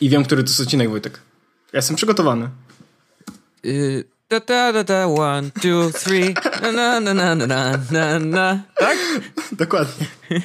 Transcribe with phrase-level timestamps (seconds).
[0.00, 1.20] I wiem, który to jest odcinek, Wojtek.
[1.72, 2.48] Ja jestem przygotowany.
[3.64, 8.62] Y, da, da, da, da, one, two, three, na, na, na, na, na, na, na.
[8.78, 8.98] Tak?
[9.52, 10.06] Dokładnie.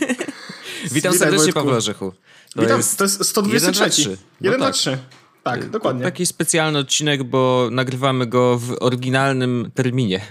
[0.83, 1.59] Witam Witaj, serdecznie, Wojtku.
[1.59, 2.13] Pawle Orzechu.
[2.55, 4.01] To Witam, jest to jest 123.
[4.01, 4.75] 1, 1, no 2, tak.
[4.75, 4.97] 3.
[5.43, 6.03] Tak, dokładnie.
[6.03, 10.21] Taki specjalny odcinek, bo nagrywamy go w oryginalnym terminie.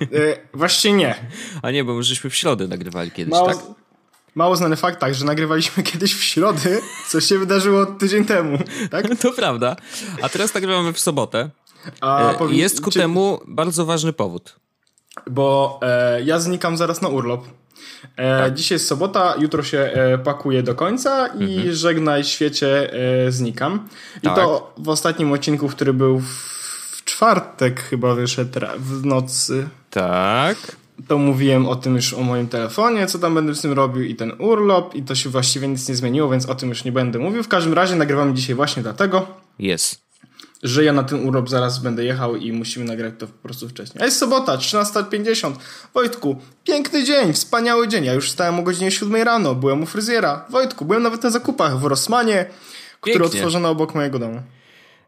[0.00, 1.14] E, właściwie nie.
[1.62, 3.58] A nie, bo my żeśmy w środę nagrywali kiedyś, Mało, tak?
[4.34, 8.58] Mało znany fakt, tak, że nagrywaliśmy kiedyś w środę, co się wydarzyło tydzień temu,
[8.90, 9.06] tak?
[9.22, 9.76] To prawda.
[10.22, 11.50] A teraz nagrywamy w sobotę.
[12.00, 14.56] A E, powi- Jest ku czy- temu bardzo ważny powód.
[15.30, 17.44] Bo e, ja znikam zaraz na urlop.
[18.16, 18.54] E, Tak.
[18.54, 22.92] Dzisiaj jest sobota, jutro się e, pakuję do końca i żegnaj świecie,
[23.26, 23.88] e, znikam.
[24.22, 24.34] I Mhm.
[24.34, 24.34] Tak.
[24.44, 26.24] to w ostatnim odcinku, który był w,
[26.96, 29.68] w czwartek chyba wyszedł w nocy.
[29.90, 30.56] Tak.
[31.08, 34.14] To mówiłem o tym już o moim telefonie, co tam będę z tym robił i
[34.14, 37.18] ten urlop i to się właściwie nic nie zmieniło, więc o tym już nie będę
[37.18, 37.42] mówił.
[37.42, 39.26] W każdym razie nagrywamy dzisiaj właśnie dlatego,
[39.58, 40.00] Jest.
[40.62, 44.02] że ja na ten urlop zaraz będę jechał i musimy nagrać to po prostu wcześniej.
[44.02, 45.52] A jest sobota, 13.50.
[45.94, 48.04] Wojtku, piękny dzień, wspaniały dzień.
[48.04, 50.44] Ja już wstałem o godzinie 7 rano, byłem u fryzjera.
[50.50, 52.46] Wojtku, byłem nawet na zakupach w Rossmanie,
[53.00, 53.38] który Pięknie.
[53.40, 54.42] otworzono obok mojego domu.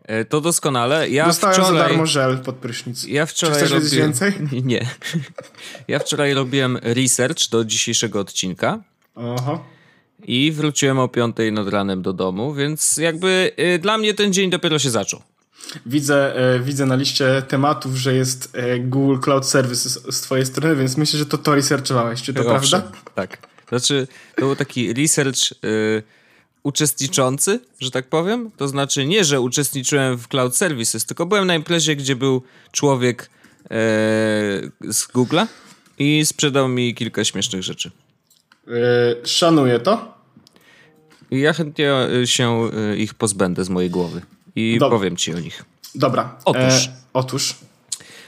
[0.06, 1.08] E, To doskonale.
[1.10, 1.72] Ja Dostałem wczoraj...
[1.72, 3.04] za darmo żel pod prysznic.
[3.04, 3.90] Ja wczoraj Czy robiłem...
[3.90, 4.32] więcej?
[4.62, 4.86] Nie.
[5.88, 8.78] Ja wczoraj robiłem research do dzisiejszego odcinka
[9.14, 9.64] Oho.
[10.24, 14.50] i wróciłem o 5 nad ranem do domu, więc jakby y, dla mnie ten dzień
[14.50, 15.22] dopiero się zaczął.
[15.86, 20.76] Widzę, e, widzę na liście tematów, że jest e, Google Cloud Services z twojej strony,
[20.76, 22.22] więc myślę, że to to researchowałeś.
[22.22, 22.98] Czy to Owszem, prawda?
[23.14, 23.38] Tak.
[23.68, 26.02] Znaczy, to był taki research y,
[26.66, 28.50] uczestniczący, że tak powiem.
[28.56, 33.22] To znaczy nie, że uczestniczyłem w Cloud Services, tylko byłem na imprezie, gdzie był człowiek
[33.22, 33.68] e,
[34.80, 35.46] z Google'a
[35.98, 37.90] i sprzedał mi kilka śmiesznych rzeczy.
[38.68, 40.14] E, szanuję to.
[41.30, 44.22] Ja chętnie y, się y, ich pozbędę z mojej głowy
[44.56, 44.98] i Dobra.
[44.98, 45.64] powiem ci o nich.
[45.94, 46.38] Dobra.
[46.44, 46.86] Otóż.
[46.86, 47.54] E, otóż.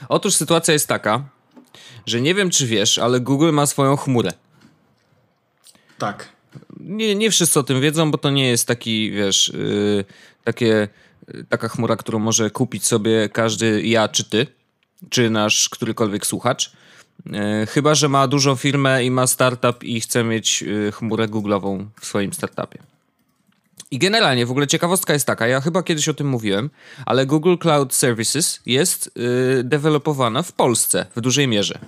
[0.09, 1.23] Otóż sytuacja jest taka,
[2.05, 4.31] że nie wiem czy wiesz, ale Google ma swoją chmurę.
[5.97, 6.38] Tak.
[6.79, 10.05] Nie, nie wszyscy o tym wiedzą, bo to nie jest taki, wiesz, yy,
[10.43, 10.87] takie,
[11.27, 14.47] yy, taka chmura, którą może kupić sobie każdy ja czy ty,
[15.09, 16.71] czy nasz którykolwiek słuchacz.
[17.25, 17.33] Yy,
[17.67, 22.05] chyba, że ma dużą firmę i ma startup i chce mieć yy, chmurę Google'ową w
[22.05, 22.79] swoim startupie.
[23.91, 26.69] I generalnie w ogóle ciekawostka jest taka, ja chyba kiedyś o tym mówiłem,
[27.05, 29.11] ale Google Cloud Services jest
[29.63, 31.79] dewelopowana w Polsce w dużej mierze.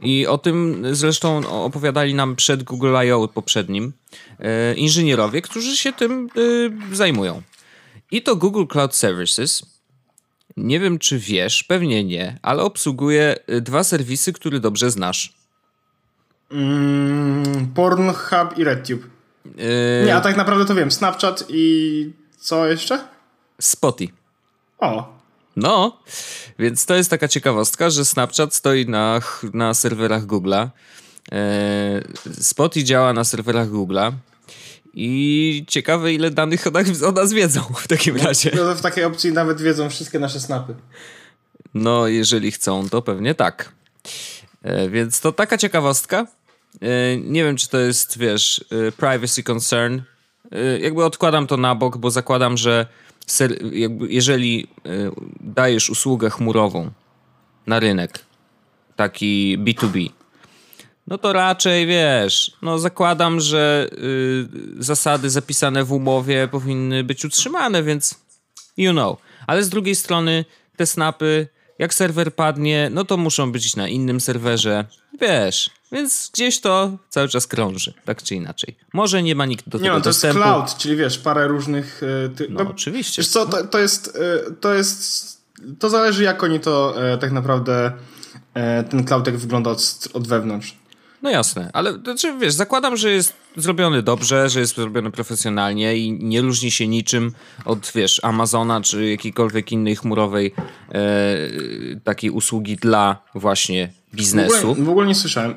[0.00, 3.28] I o tym zresztą opowiadali nam przed Google I.O.
[3.28, 3.92] poprzednim
[4.38, 6.28] e, inżynierowie, którzy się tym
[6.92, 7.42] e, zajmują.
[8.10, 9.62] I to Google Cloud Services,
[10.56, 15.32] nie wiem czy wiesz, pewnie nie, ale obsługuje e, dwa serwisy, które dobrze znasz.
[16.50, 18.18] Mm, Pornhub
[18.56, 19.02] i RedTube.
[19.58, 20.90] E, Nie, a tak naprawdę to wiem.
[20.90, 23.08] Snapchat i co jeszcze?
[23.60, 24.12] Spotify.
[24.78, 25.15] O,
[25.56, 25.98] No,
[26.58, 29.20] więc to jest taka ciekawostka, że Snapchat stoi na,
[29.52, 30.68] na serwerach Google'a.
[31.32, 32.02] E,
[32.40, 34.12] Spotify działa na serwerach Google'a.
[34.94, 38.50] I ciekawe, ile danych o nas, o nas wiedzą w takim razie.
[38.56, 40.74] no w takiej opcji nawet wiedzą wszystkie nasze snapy.
[41.74, 43.72] No, jeżeli chcą, to pewnie tak.
[44.62, 46.26] E, więc to taka ciekawostka.
[46.80, 48.64] E, nie wiem, czy to jest, wiesz,
[48.96, 50.00] privacy concern.
[50.52, 52.86] E, jakby odkładam to na bok, bo zakładam, że
[54.08, 54.88] jeżeli e,
[55.40, 56.90] dajesz usługę chmurową
[57.66, 58.24] na rynek,
[58.96, 60.10] taki B2B,
[61.06, 64.46] no to raczej wiesz, no zakładam, że y,
[64.78, 68.14] zasady zapisane w umowie powinny być utrzymane, więc
[68.76, 69.18] you know.
[69.46, 70.44] Ale z drugiej strony
[70.76, 74.84] te snapy, jak serwer padnie, no to muszą być na innym serwerze,
[75.20, 75.70] wiesz.
[75.92, 78.76] Więc gdzieś to cały czas krąży, tak czy inaczej.
[78.92, 80.42] Może nie ma nikt do Nie tego no, to jest dostępu.
[80.42, 82.00] cloud, czyli wiesz, parę różnych...
[82.24, 82.46] e, Ty...
[82.50, 83.22] No, oczywiście.
[83.22, 84.18] Wiesz co, to, to jest...
[84.48, 85.36] e, To jest...
[85.78, 87.92] To zależy jak oni to e, tak naprawdę...
[88.90, 90.74] Ten cloud jak wygląda od, od wewnątrz.
[91.22, 96.12] No jasne, ale znaczy, wiesz, zakładam, że jest zrobiony dobrze, że jest zrobiony profesjonalnie i
[96.12, 97.32] nie różni się niczym
[97.64, 100.54] od, wiesz, Amazona czy jakiejkolwiek innej chmurowej
[100.88, 101.00] e,
[102.04, 104.70] takiej usługi dla właśnie W biznesu.
[104.70, 105.54] ogóle, w ogóle nie słyszałem e,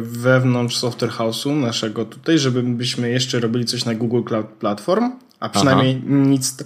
[0.00, 6.02] wewnątrz Software House'u naszego tutaj, żebyśmy jeszcze robili coś na Google Cloud Platform, a przynajmniej
[6.06, 6.56] nic...
[6.56, 6.64] t-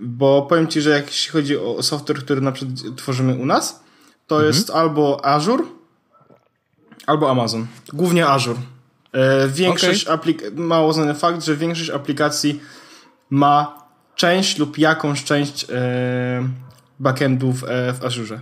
[0.00, 3.80] Bo powiem Ci, że jak jeśli chodzi o software, który na przykład tworzymy u nas,
[4.26, 4.54] to Mhm.
[4.54, 5.64] jest albo Azure,
[7.06, 7.66] albo Amazon.
[7.92, 8.58] Głównie Azure.
[9.12, 12.60] E, większość aplik- mało znany fakt, że większość aplikacji
[13.30, 13.84] ma
[14.16, 16.48] część lub jakąś część e,
[17.00, 18.40] backendów e, w Azure.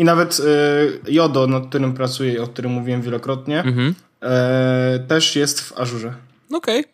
[0.00, 3.94] I nawet e, Jodo, nad którym pracuję, o którym mówiłem wielokrotnie, Mhm.
[4.22, 6.14] e, też jest w Azure.
[6.52, 6.84] Okej.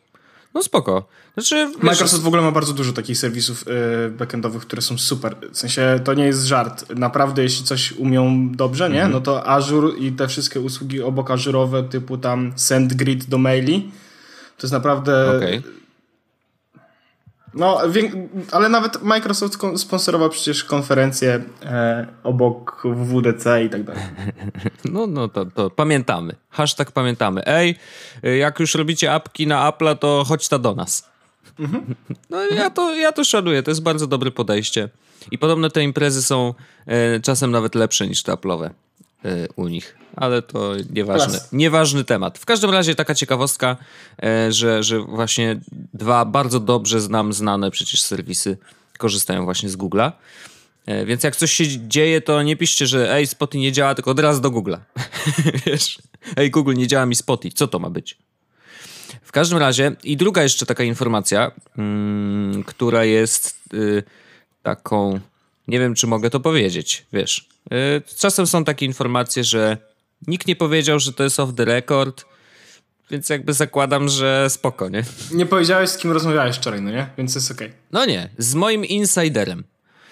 [0.55, 1.09] No spoko.
[1.35, 5.37] Znaczy, wiesz, Microsoft w ogóle ma bardzo dużo takich serwisów yy, backendowych, które są super.
[5.53, 6.85] W sensie to nie jest żart.
[6.97, 9.01] Naprawdę, jeśli coś umią dobrze, nie?
[9.01, 9.15] Mm -hmm.
[9.15, 13.91] No to Azure i te wszystkie usługi obok Azure'owe, typu tam SendGrid do maili,
[14.57, 15.37] to jest naprawdę...
[15.37, 15.63] Okay
[17.57, 17.81] no,
[18.53, 24.03] ale nawet Microsoft sponsorował przecież konferencję e, obok WWDC i tak dalej.
[24.93, 26.35] No, no to, to pamiętamy.
[26.51, 27.47] Hashtag pamiętamy.
[27.47, 27.77] Ej,
[28.39, 31.11] jak już robicie apki na Apple'a, to chodź ta do nas.
[31.59, 31.95] Mhm.
[32.31, 34.89] No ja to, ja to szanuję, to jest bardzo dobre podejście.
[35.31, 36.55] I podobno te imprezy są
[36.87, 38.71] e, czasem nawet lepsze niż te Apple'owe.
[39.25, 42.39] E, u nich, ale to nieważny, nieważny temat.
[42.39, 43.77] W każdym razie taka ciekawostka,
[44.23, 45.61] e, że, że właśnie
[45.95, 48.59] dwa bardzo dobrze znam znane przecież serwisy
[48.99, 50.13] korzystają właśnie z Google'a.
[50.87, 54.11] E, więc jak coś się dzieje, to nie piszcie, że ej, Spotify nie działa, tylko
[54.11, 54.79] od razu do Google'a.
[55.67, 55.99] Wiesz,
[56.37, 58.19] ej, Google, nie działa mi Spotify, co to ma być?
[59.23, 64.03] W każdym razie, i druga jeszcze taka informacja, mm, która jest y,
[64.63, 65.21] taką,
[65.69, 69.77] nie wiem, czy mogę to powiedzieć, wiesz, Y, czasem są takie informacje, że
[70.27, 72.25] nikt nie powiedział, że to jest off the record,
[73.11, 75.03] więc jakby zakładam, że spoko, nie?
[75.33, 77.07] Nie powiedziałeś, z kim rozmawiałeś wczoraj, no nie?
[77.19, 77.67] Więc jest okej.
[77.67, 77.79] Okay.
[77.93, 79.65] No nie, z moim insiderem.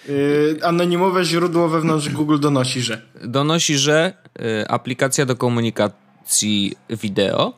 [0.07, 3.01] Yy, anonimowe źródło wewnątrz Google donosi, że.
[3.23, 7.53] Donosi, że yy, aplikacja do komunikacji wideo,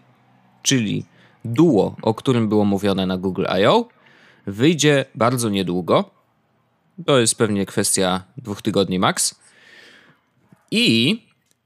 [0.63, 1.05] czyli
[1.45, 3.87] Duo, o którym było mówione na Google I.O.,
[4.47, 6.16] wyjdzie bardzo niedługo.
[7.05, 9.35] To jest pewnie kwestia dwóch tygodni max.
[10.71, 11.19] I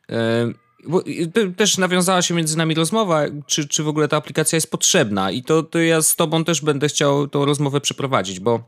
[0.10, 5.32] e, też nawiązała się między nami rozmowa, czy, czy w ogóle ta aplikacja jest potrzebna.
[5.32, 8.64] I to, to ja z tobą też będę chciał tą rozmowę przeprowadzić, bo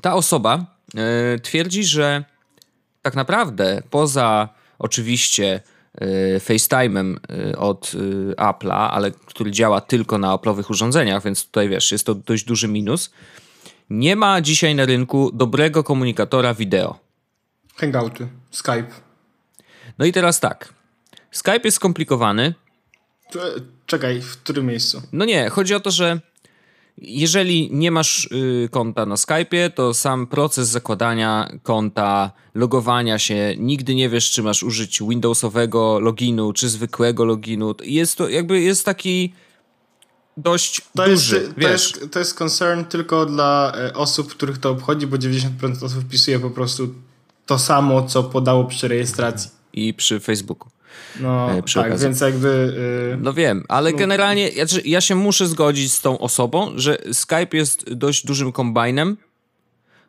[0.00, 2.24] ta osoba e, twierdzi, że
[3.02, 4.48] tak naprawdę poza
[4.78, 5.60] oczywiście
[5.94, 7.16] e, FaceTime'em
[7.56, 7.92] od
[8.36, 12.68] Apple'a, ale który działa tylko na Apple'owych urządzeniach, więc tutaj wiesz, jest to dość duży
[12.68, 13.10] minus.
[13.90, 16.98] Nie ma dzisiaj na rynku dobrego komunikatora wideo.
[17.76, 18.90] Hangouty, Skype.
[19.98, 20.74] No i teraz tak.
[21.30, 22.54] Skype jest skomplikowany.
[23.86, 25.02] Czekaj, w którym miejscu?
[25.12, 26.20] No nie, chodzi o to, że
[26.98, 33.94] jeżeli nie masz y, konta na Skype'ie, to sam proces zakładania konta, logowania się, nigdy
[33.94, 37.74] nie wiesz, czy masz użyć Windowsowego loginu, czy zwykłego loginu.
[37.82, 39.32] Jest to jakby jest taki
[40.36, 41.36] dość to duży.
[41.36, 45.84] Jest, to, jest, to jest concern tylko dla e, osób, których to obchodzi, bo 90%
[45.84, 46.94] osób wpisuje po prostu
[47.46, 50.70] to samo, co podało przy rejestracji i przy Facebooku.
[51.20, 52.04] No e, tak, okazji.
[52.04, 52.72] więc jakby...
[53.10, 53.18] Yy...
[53.22, 53.98] No wiem, ale no.
[53.98, 59.16] generalnie ja, ja się muszę zgodzić z tą osobą, że Skype jest dość dużym kombajnem,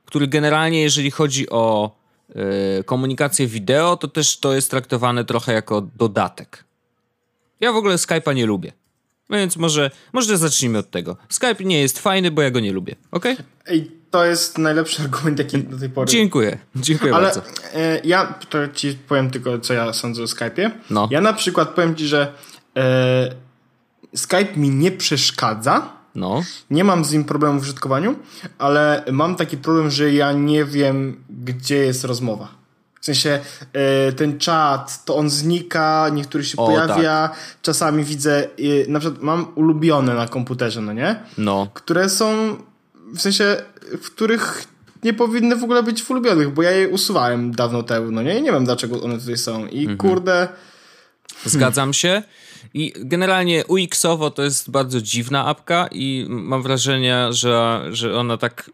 [0.06, 1.96] który generalnie jeżeli chodzi o
[2.36, 6.64] yy, komunikację wideo, to też to jest traktowane trochę jako dodatek.
[7.60, 8.74] Ja w ogóle Skype'a nie lubię.
[9.30, 11.18] Więc może, może zacznijmy od tego.
[11.30, 13.26] Skype nie jest fajny, bo ja go nie lubię, ok?
[13.66, 16.12] Ej, to jest najlepszy argument, jaki do tej pory.
[16.12, 17.42] Dziękuję, dziękuję Ale bardzo.
[17.74, 20.72] E, ja to ci powiem tylko, co ja sądzę o Skype'ie.
[20.90, 21.08] No.
[21.12, 22.34] Ja na przykład powiem ci, że
[22.78, 23.36] e,
[24.16, 25.98] Skype mi nie przeszkadza.
[26.16, 26.44] No.
[26.70, 28.16] Nie mam z nim problemu w użytkowaniu,
[28.58, 32.57] ale mam taki problem, że ja nie wiem, gdzie jest rozmowa.
[33.08, 33.40] W sensie
[33.74, 37.28] e, ten czat, to on znika, niektóry się o, pojawia.
[37.28, 37.38] Tak.
[37.62, 38.48] Czasami widzę, e,
[38.88, 41.16] na przykład mam ulubione na komputerze, no nie?
[41.38, 41.68] No.
[41.74, 42.58] Które są
[43.14, 43.58] w sensie,
[44.02, 44.64] w których
[45.04, 48.40] nie powinny w ogóle być w ulubionych, bo ja je usuwałem dawno temu, no nie?
[48.40, 49.68] I nie wiem, dlaczego one tutaj są.
[49.68, 49.98] I mhm.
[49.98, 50.48] kurde...
[51.46, 52.24] Zgadzam się.
[52.74, 58.72] I generalnie UX-owo to jest bardzo dziwna apka i mam wrażenie, że, że ona tak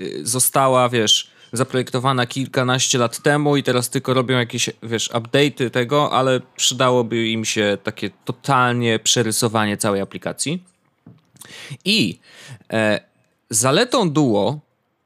[0.00, 6.12] y, została, wiesz, zaprojektowana kilkanaście lat temu i teraz tylko robią jakieś, wiesz, update'y tego,
[6.12, 10.64] ale przydałoby im się takie totalnie przerysowanie całej aplikacji.
[11.84, 12.18] I
[12.72, 13.00] e,
[13.50, 14.60] Zaletą Duo,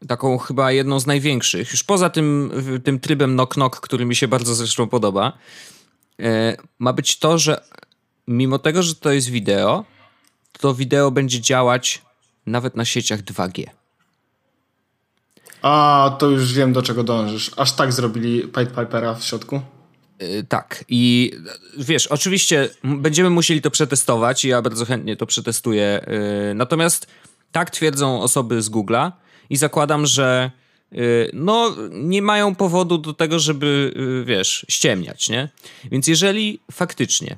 [0.09, 2.53] taką chyba jedną z największych, już poza tym,
[2.85, 5.33] tym trybem knock-knock, który mi się bardzo zresztą podoba,
[6.21, 7.65] e, ma być to, że
[8.29, 9.85] mimo tego, że to jest wideo,
[10.59, 12.03] to wideo będzie działać
[12.47, 13.80] nawet na sieciach 2G.
[15.63, 17.51] A, to już wiem, do czego dążysz.
[17.57, 19.61] Aż tak zrobili Pied Pipera w środku?
[20.21, 20.85] Yy, tak.
[20.89, 21.33] I
[21.79, 26.07] wiesz, oczywiście będziemy musieli to przetestować i ja bardzo chętnie to przetestuję.
[26.49, 27.07] Yy, natomiast
[27.53, 29.13] tak twierdzą osoby z Google'a
[29.51, 30.51] i zakładam, że
[30.93, 33.95] y, no, nie mają powodu do tego, żeby,
[34.27, 35.49] wiesz, ściemniać, nie?
[35.91, 37.37] Więc jeżeli faktycznie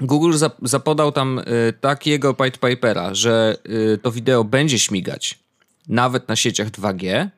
[0.00, 1.40] Google zapodał tam
[1.80, 3.56] takiego Pied Pipera, że
[4.02, 5.38] to wideo będzie śmigać
[5.88, 7.28] nawet na sieciach 2G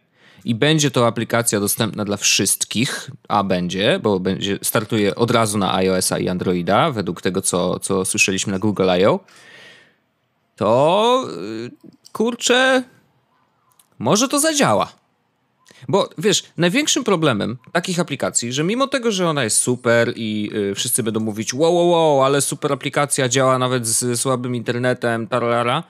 [0.44, 5.74] i będzie to aplikacja dostępna dla wszystkich, a będzie, bo będzie, startuje od razu na
[5.74, 9.20] iOS-a i Androida, według tego, co, co słyszeliśmy na Google I.O.,
[10.56, 11.28] to
[12.12, 12.82] kurczę,
[13.98, 14.92] może to zadziała.
[15.88, 20.74] Bo wiesz, największym problemem takich aplikacji, że mimo tego, że ona jest super i y,
[20.74, 25.82] wszyscy będą mówić wow, wow, wow, ale super aplikacja działa nawet z słabym internetem, tarara,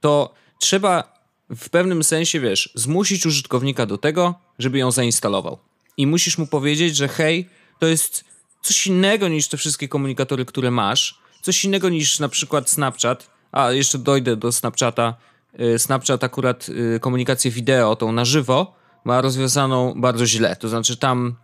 [0.00, 1.09] to trzeba
[1.56, 5.58] w pewnym sensie, wiesz, zmusić użytkownika do tego, żeby ją zainstalował.
[5.96, 8.24] I musisz mu powiedzieć, że hej, to jest
[8.62, 13.72] coś innego niż te wszystkie komunikatory, które masz, coś innego niż na przykład Snapchat, a
[13.72, 15.14] jeszcze dojdę do Snapchata.
[15.60, 20.56] Y, Snapchat akurat y, komunikację wideo, tą na żywo, ma rozwiązaną bardzo źle.
[20.56, 21.36] To znaczy tam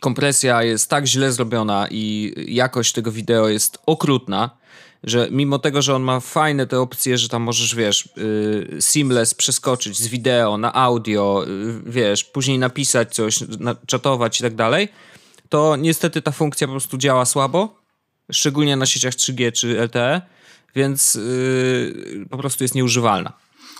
[0.00, 4.50] kompresja jest tak źle zrobiona i jakość tego wideo jest okrutna,
[5.04, 9.34] że mimo tego, że on ma fajne te opcje, że tam możesz, wiesz, yy, seamless
[9.34, 14.88] przeskoczyć z wideo na audio, yy, wiesz, później napisać coś, na, czatować i tak dalej,
[15.48, 17.82] to niestety ta funkcja po prostu działa słabo,
[18.32, 20.22] szczególnie na sieciach 3G czy LTE,
[20.74, 23.32] więc yy, po prostu jest nieużywalna.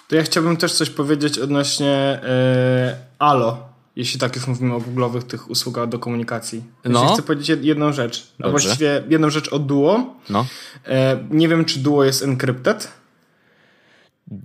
[0.08, 5.24] To ja chciałbym też coś powiedzieć odnośnie yy, Alo, jeśli tak już mówimy o googlowych
[5.24, 6.64] tych usługach do komunikacji.
[6.84, 7.12] No.
[7.12, 8.32] Chcę powiedzieć jedną rzecz.
[8.42, 10.14] A właściwie jedną rzecz o Duo.
[10.30, 10.46] No.
[10.86, 10.92] Yy,
[11.30, 12.88] nie wiem, czy Duo jest encrypted.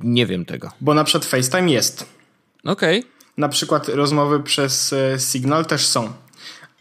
[0.03, 0.71] Nie wiem tego.
[0.81, 2.05] Bo na przykład FaceTime jest.
[2.63, 2.99] Okej.
[2.99, 3.11] Okay.
[3.37, 6.13] Na przykład rozmowy przez e, Signal też są.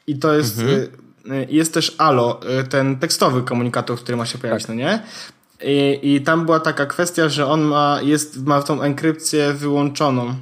[0.06, 0.58] I to jest...
[0.58, 0.88] Mhm.
[1.48, 4.76] Jest też Alo, ten tekstowy komunikator, który ma się pojawić, tak.
[4.76, 5.02] no nie?
[5.62, 10.34] I, I tam była taka kwestia, że on ma, jest, ma tą enkrypcję wyłączoną e,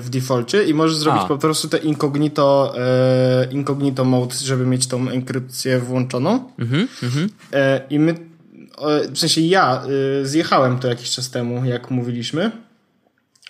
[0.00, 1.28] w defaulcie i możesz zrobić A.
[1.28, 6.50] po prostu te incognito, e, incognito mode, żeby mieć tą enkrypcję włączoną.
[6.58, 7.28] Mhm, mhm.
[7.52, 8.14] E, I my,
[9.12, 9.82] w sensie ja
[10.22, 12.50] e, zjechałem to jakiś czas temu, jak mówiliśmy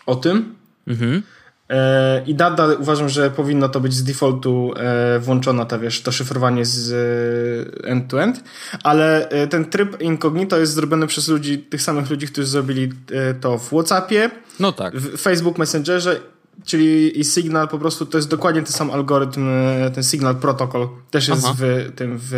[0.06, 0.54] o tym.
[0.86, 1.22] Mhm.
[1.72, 6.12] E, I nadal uważam, że powinno to być z defaultu e, włączona ta, wiesz, to
[6.12, 8.40] szyfrowanie z e, end-to-end, -end,
[8.82, 12.92] ale ten tryb incognito jest zrobiony przez ludzi, tych samych ludzi, którzy zrobili
[13.40, 14.96] to w Whatsappie, no tak.
[14.96, 16.20] w Facebook Messengerze,
[16.64, 19.48] czyli i Signal po prostu to jest dokładnie ten sam algorytm,
[19.94, 22.30] ten Signal Protocol też jest w tym w,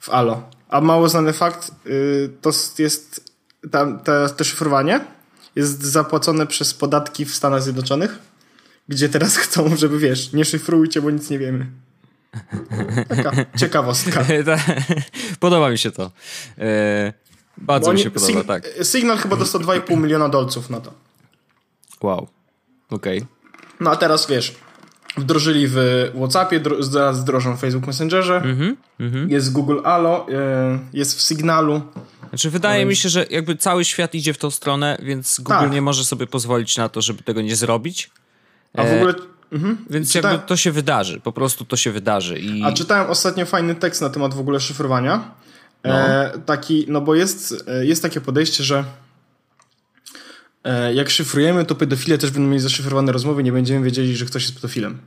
[0.00, 0.42] w Alo.
[0.68, 1.70] A mało znany fakt,
[2.40, 3.30] to jest
[3.70, 5.00] tam, to, to szyfrowanie
[5.60, 8.18] jest zapłacone przez podatki w Stanach Zjednoczonych,
[8.88, 11.66] gdzie teraz chcą, żeby wiesz, nie szyfrujcie, bo nic nie wiemy.
[13.08, 14.24] Taka ciekawostka.
[15.40, 16.10] podoba mi się to.
[16.58, 17.12] E,
[17.56, 18.68] bardzo mi się podoba, Sig tak.
[18.82, 20.92] Signal chyba dostał 2,5 miliona dolców na to.
[22.02, 22.28] Wow.
[22.90, 23.18] Okej.
[23.18, 23.28] Okay.
[23.80, 24.56] No a teraz wiesz,
[25.16, 25.76] wdrożyli w
[26.14, 31.82] WhatsAppie, zaraz wdrożą w Facebook Messengerze, mm -hmm, jest Google Allo, e, jest w Signalu.
[32.30, 35.72] Znaczy, wydaje mi się, że jakby cały świat idzie w tą stronę, więc Google tak.
[35.72, 38.10] nie może sobie pozwolić na to, żeby tego nie zrobić.
[38.74, 39.14] A w ogóle.
[39.52, 39.84] Mhm.
[39.90, 40.34] Więc czytałem...
[40.34, 42.38] jakby to się wydarzy, po prostu to się wydarzy.
[42.38, 42.62] I...
[42.62, 45.34] A czytałem ostatnio fajny tekst na temat w ogóle szyfrowania.
[45.84, 45.90] No.
[45.90, 48.84] E, taki, no bo jest, e, jest takie podejście, że
[50.64, 54.42] e, jak szyfrujemy, to pedofile też będą mieli zaszyfrowane rozmowy, nie będziemy wiedzieli, że ktoś
[54.42, 54.98] jest pedofilem.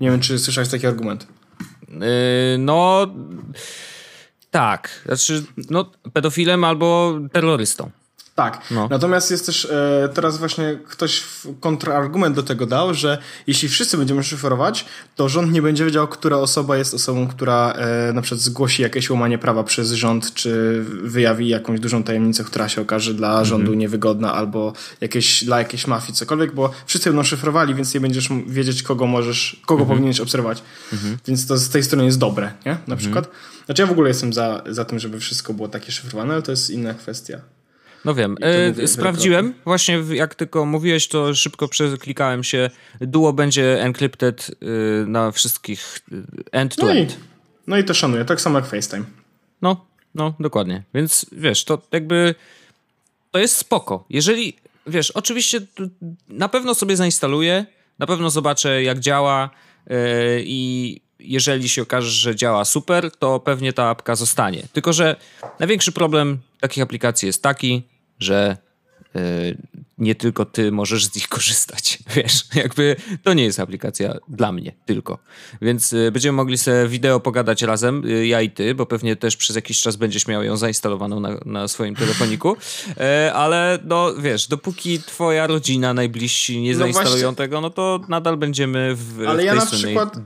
[0.00, 1.26] Nie wiem, czy słyszałeś taki argument.
[1.88, 1.98] Yy,
[2.58, 3.06] no
[4.56, 7.90] tak, znaczy, no, pedofilem albo terrorystą.
[8.36, 8.60] Tak.
[8.70, 8.88] No.
[8.90, 11.24] Natomiast jest też e, teraz właśnie ktoś
[11.60, 16.36] kontrargument do tego dał, że jeśli wszyscy będziemy szyfrować, to rząd nie będzie wiedział, która
[16.36, 21.48] osoba jest osobą, która e, na przykład zgłosi jakieś łamanie prawa przez rząd, czy wyjawi
[21.48, 23.44] jakąś dużą tajemnicę, która się okaże dla mhm.
[23.44, 28.28] rządu niewygodna, albo jakieś, dla jakiejś mafii, cokolwiek, bo wszyscy będą szyfrowali, więc nie będziesz
[28.46, 29.88] wiedzieć, kogo możesz, kogo mhm.
[29.88, 30.62] powinieneś obserwować.
[30.92, 31.18] Mhm.
[31.26, 32.76] Więc to z tej strony jest dobre, nie?
[32.86, 33.28] Na przykład.
[33.66, 36.50] Znaczy ja w ogóle jestem za, za tym, żeby wszystko było takie szyfrowane, ale to
[36.50, 37.40] jest inna kwestia.
[38.06, 38.36] No wiem.
[38.82, 39.54] E, sprawdziłem.
[39.64, 42.70] Właśnie jak tylko mówiłeś, to szybko przeklikałem się.
[43.00, 46.00] Duo będzie encrypted y, na wszystkich
[46.52, 46.78] end-to-end.
[46.78, 47.06] No, i,
[47.66, 48.24] no i to szanuję.
[48.24, 49.04] Tak samo jak FaceTime.
[49.62, 50.82] No, no, dokładnie.
[50.94, 52.34] Więc wiesz, to jakby
[53.30, 54.04] to jest spoko.
[54.10, 55.60] Jeżeli, wiesz, oczywiście
[56.28, 57.66] na pewno sobie zainstaluję,
[57.98, 59.50] na pewno zobaczę jak działa
[59.86, 59.96] yy,
[60.44, 64.62] i jeżeli się okaże, że działa super, to pewnie ta apka zostanie.
[64.72, 65.16] Tylko, że
[65.60, 67.82] największy problem takich aplikacji jest taki,
[68.18, 68.56] że
[69.16, 69.20] e,
[69.98, 71.98] nie tylko ty możesz z nich korzystać.
[72.16, 75.18] Wiesz, jakby to nie jest aplikacja dla mnie tylko.
[75.62, 79.36] Więc e, będziemy mogli sobie wideo pogadać razem, e, ja i ty, bo pewnie też
[79.36, 82.56] przez jakiś czas będziesz miał ją zainstalowaną na, na swoim telefoniku.
[83.34, 87.36] Ale no wiesz, dopóki twoja rodzina, najbliżsi nie no zainstalują właśnie.
[87.36, 90.16] tego, no to nadal będziemy w, Ale w ja na przykład,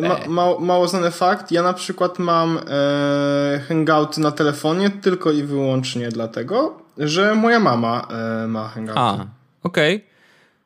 [0.00, 5.42] ma, ma, mało znany fakt, ja na przykład mam e, hangouty na telefonie tylko i
[5.42, 8.08] wyłącznie dlatego, że moja mama
[8.44, 9.00] e, ma hangouty.
[9.00, 9.26] A,
[9.62, 9.96] okej.
[9.96, 10.10] Okay.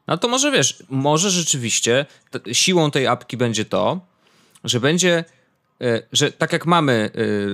[0.07, 2.07] No to może wiesz, może rzeczywiście
[2.53, 4.01] siłą tej apki będzie to,
[4.65, 5.25] że będzie
[6.13, 7.11] że tak jak mamy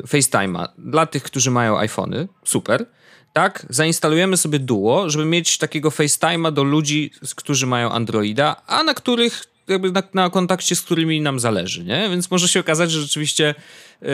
[0.07, 2.87] FaceTime'a dla tych, którzy mają iPhony, super,
[3.33, 8.95] tak, zainstalujemy sobie Duo, żeby mieć takiego FaceTime'a do ludzi, którzy mają Androida, a na
[8.95, 12.09] których jakby na, na kontakcie, z którymi nam zależy, nie?
[12.11, 13.55] Więc może się okazać, że rzeczywiście
[14.03, 14.07] y,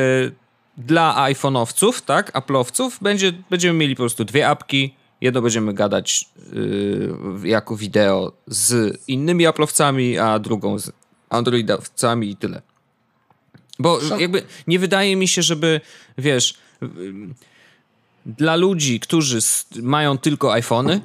[0.78, 7.49] dla iPhone'owców, tak, Apple'owców będzie, będziemy mieli po prostu dwie apki, jedno będziemy gadać y,
[7.49, 10.92] jako wideo z innymi Apple'owcami, a drugą z
[11.28, 12.62] Androidowcami i tyle.
[13.78, 15.80] Bo jakby nie wydaje mi się, żeby,
[16.18, 16.54] wiesz...
[16.83, 16.87] Y,
[18.26, 19.38] dla ludzi, którzy
[19.83, 21.00] mają tylko iPhony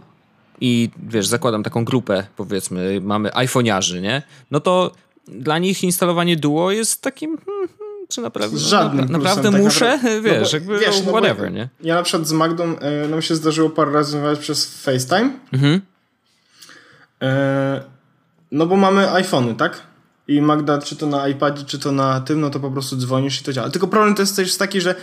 [0.61, 4.21] i wiesz, zakładam taką grupę, powiedzmy, mamy iPhoniarzy, nie?
[4.51, 4.91] No to
[5.27, 7.80] dla nich instalowanie Duo jest takim hmm
[8.11, 11.51] czy naprawdę, Żadnym na, naprawdę tak muszę, naprawdę, wiesz, no bo, jakby wiesz, no whatever,
[11.51, 11.69] nie?
[11.81, 15.31] Ja na przykład z Magdą, e, no mi się zdarzyło parę razy rozmawiać przez FaceTime.
[15.53, 15.81] Mhm.
[17.21, 17.81] E,
[18.51, 19.81] no bo mamy iPhony, tak?
[20.27, 23.41] I Magda, czy to na iPadzie, czy to na tym, no to po prostu dzwonisz
[23.41, 23.69] i to działa.
[23.69, 24.95] Tylko problem to jest też taki, że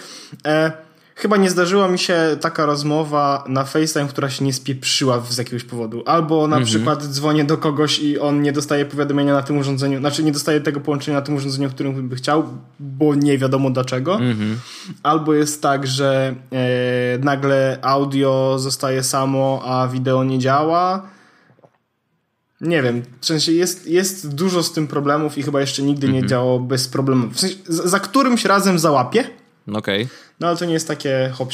[0.46, 0.72] e,
[1.18, 5.64] Chyba nie zdarzyła mi się taka rozmowa na FaceTime, która się nie spieprzyła z jakiegoś
[5.64, 6.02] powodu.
[6.06, 6.64] Albo na mhm.
[6.64, 10.60] przykład dzwonię do kogoś i on nie dostaje powiadomienia na tym urządzeniu, znaczy nie dostaje
[10.60, 12.44] tego połączenia na tym urządzeniu, którym by chciał,
[12.80, 14.14] bo nie wiadomo dlaczego.
[14.14, 14.58] Mhm.
[15.02, 21.08] Albo jest tak, że e, nagle audio zostaje samo, a wideo nie działa.
[22.60, 26.22] Nie wiem, w sensie jest, jest dużo z tym problemów i chyba jeszcze nigdy mhm.
[26.22, 27.34] nie działało bez problemów.
[27.34, 29.24] W sensie, za którymś razem załapię.
[29.74, 30.02] Okej.
[30.02, 31.52] Okay no ale to nie jest takie hop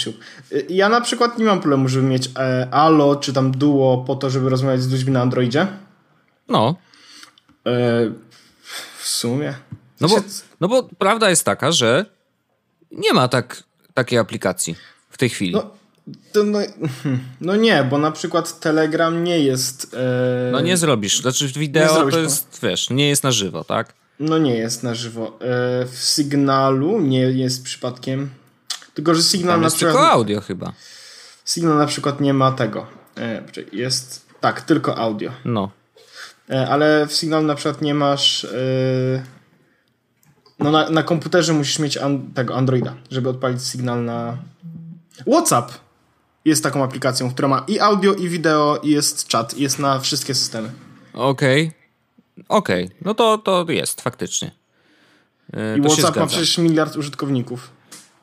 [0.52, 4.16] y, Ja na przykład nie mam problemu, żeby mieć e, Alo czy tam Duo po
[4.16, 5.66] to, żeby rozmawiać z ludźmi na Androidzie.
[6.48, 6.76] No.
[7.66, 8.10] E,
[8.98, 9.54] w sumie.
[10.00, 10.16] No bo,
[10.60, 12.06] no bo prawda jest taka, że
[12.90, 13.62] nie ma tak,
[13.94, 14.76] takiej aplikacji
[15.10, 15.52] w tej chwili.
[15.52, 15.70] No,
[16.32, 16.58] to, no,
[17.40, 19.94] no, nie, bo na przykład Telegram nie jest.
[19.94, 20.52] E...
[20.52, 21.20] No nie zrobisz.
[21.20, 22.68] Znaczy wideo zrobisz, to jest, no.
[22.68, 23.94] wiesz, nie jest na żywo, tak?
[24.20, 25.26] No nie jest na żywo.
[25.26, 28.30] E, w Sygnalu nie jest przypadkiem.
[28.94, 29.92] Tylko, że Signal na przykład...
[29.92, 30.72] tylko audio chyba.
[31.44, 32.86] Signal na przykład nie ma tego.
[33.16, 34.24] E, jest...
[34.40, 35.30] Tak, tylko audio.
[35.44, 35.70] No.
[36.50, 38.46] E, ale w Signal na przykład nie masz...
[40.58, 44.38] No na, na komputerze musisz mieć an, tego Androida, żeby odpalić Signal na...
[45.26, 45.72] WhatsApp
[46.44, 50.00] jest taką aplikacją, która ma i audio, i wideo, i jest czat, i jest na
[50.00, 50.70] wszystkie systemy.
[51.12, 51.68] Okej.
[51.68, 51.83] Okay.
[52.48, 52.96] Okej, okay.
[53.02, 54.50] no to, to jest faktycznie.
[55.52, 57.70] Yy, I WhatsApp ma przecież miliard użytkowników.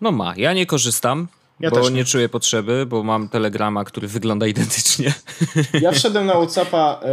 [0.01, 0.33] No ma.
[0.37, 1.27] Ja nie korzystam,
[1.59, 1.95] ja bo nie.
[1.95, 5.13] nie czuję potrzeby, bo mam Telegrama, który wygląda identycznie.
[5.81, 7.07] Ja wszedłem na Whatsappa e,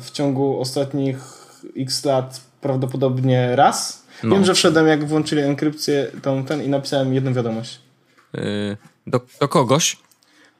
[0.00, 1.16] w ciągu ostatnich
[1.76, 4.06] x lat prawdopodobnie raz.
[4.22, 4.34] No.
[4.34, 7.80] Wiem, że wszedłem jak włączyli enkrypcję tą, ten i napisałem jedną wiadomość.
[8.34, 8.40] E,
[9.06, 9.96] do, do kogoś?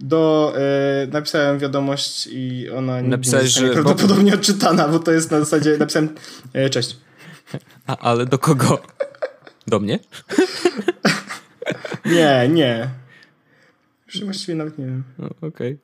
[0.00, 4.36] Do, e, napisałem wiadomość i ona nie że prawdopodobnie bo...
[4.36, 6.14] odczytana, bo to jest na zasadzie, napisałem
[6.52, 6.96] e, cześć.
[7.86, 8.82] A, ale do kogo?
[9.66, 9.98] Do mnie?
[12.04, 12.88] Nie, nie.
[14.14, 15.04] Już właściwie nawet nie wiem.
[15.18, 15.78] No, Okej.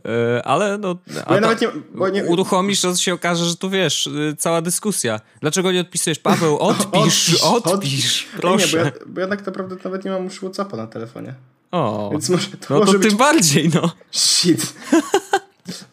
[0.00, 0.12] Okay.
[0.12, 0.94] E, ale no...
[1.28, 2.24] Bo ja nawet nie, bo nie...
[2.24, 5.20] Uruchomisz, to się okaże, że tu wiesz, cała dyskusja.
[5.40, 6.18] Dlaczego nie odpisujesz?
[6.18, 8.76] Paweł, odpisz, odpisz, odpisz proszę.
[8.76, 11.34] Nie, bo ja, bo ja tak naprawdę nawet nie mam już Whatsappa na telefonie.
[11.76, 13.08] O, Więc może to no może to być...
[13.08, 13.92] tym bardziej, no.
[14.10, 14.74] Shit.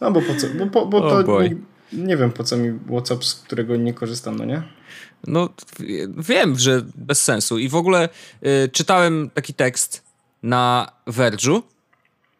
[0.02, 0.48] No bo po co?
[0.48, 1.56] Bo, bo, bo to nie,
[1.93, 4.63] nie wiem po co mi Whatsapp, z którego nie korzystam, no nie?
[5.28, 5.50] No,
[6.17, 7.58] wiem, że bez sensu.
[7.58, 8.10] I w ogóle
[8.65, 10.04] y, czytałem taki tekst
[10.43, 11.62] na Verge'u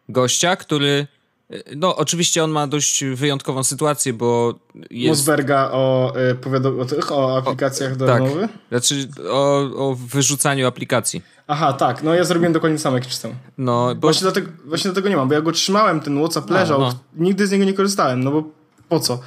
[0.10, 1.08] gościa, który
[1.76, 4.60] no, oczywiście on ma dość wyjątkową sytuację, bo
[4.92, 5.10] jest...
[5.10, 8.20] Mosberga o, y, powiadom- o, tych, o aplikacjach do tak.
[8.20, 8.50] rozmowy?
[8.70, 11.22] Znaczy o, o wyrzucaniu aplikacji.
[11.48, 12.04] Aha, tak.
[12.04, 13.32] No ja zrobiłem dokładnie samo, jak czytam.
[13.58, 14.02] No, bo...
[14.02, 17.00] właśnie, dlatego, właśnie dlatego nie mam, bo ja go trzymałem, ten WhatsApp leżał, no.
[17.16, 18.44] nigdy z niego nie korzystałem, no bo
[18.90, 19.20] po co.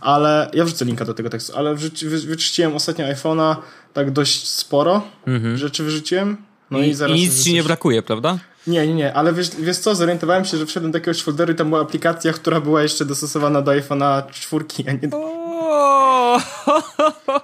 [0.00, 3.56] Ale ja wrzucę linka do tego tekstu, ale wrzuci, wy, wyczyściłem ostatnio iPhone'a
[3.92, 5.56] tak dość sporo mhm.
[5.56, 6.36] rzeczy wyrzuciłem.
[6.70, 7.16] No i, i zaraz.
[7.16, 8.38] I nic ci nie brakuje, prawda?
[8.66, 11.56] Nie, nie, nie, ale wiesz, wiesz co, zorientowałem się, że wszedłem do jakiegoś folderu i
[11.56, 15.16] tam była aplikacja, która była jeszcze dostosowana do iPhone'a czwórki, a nie do...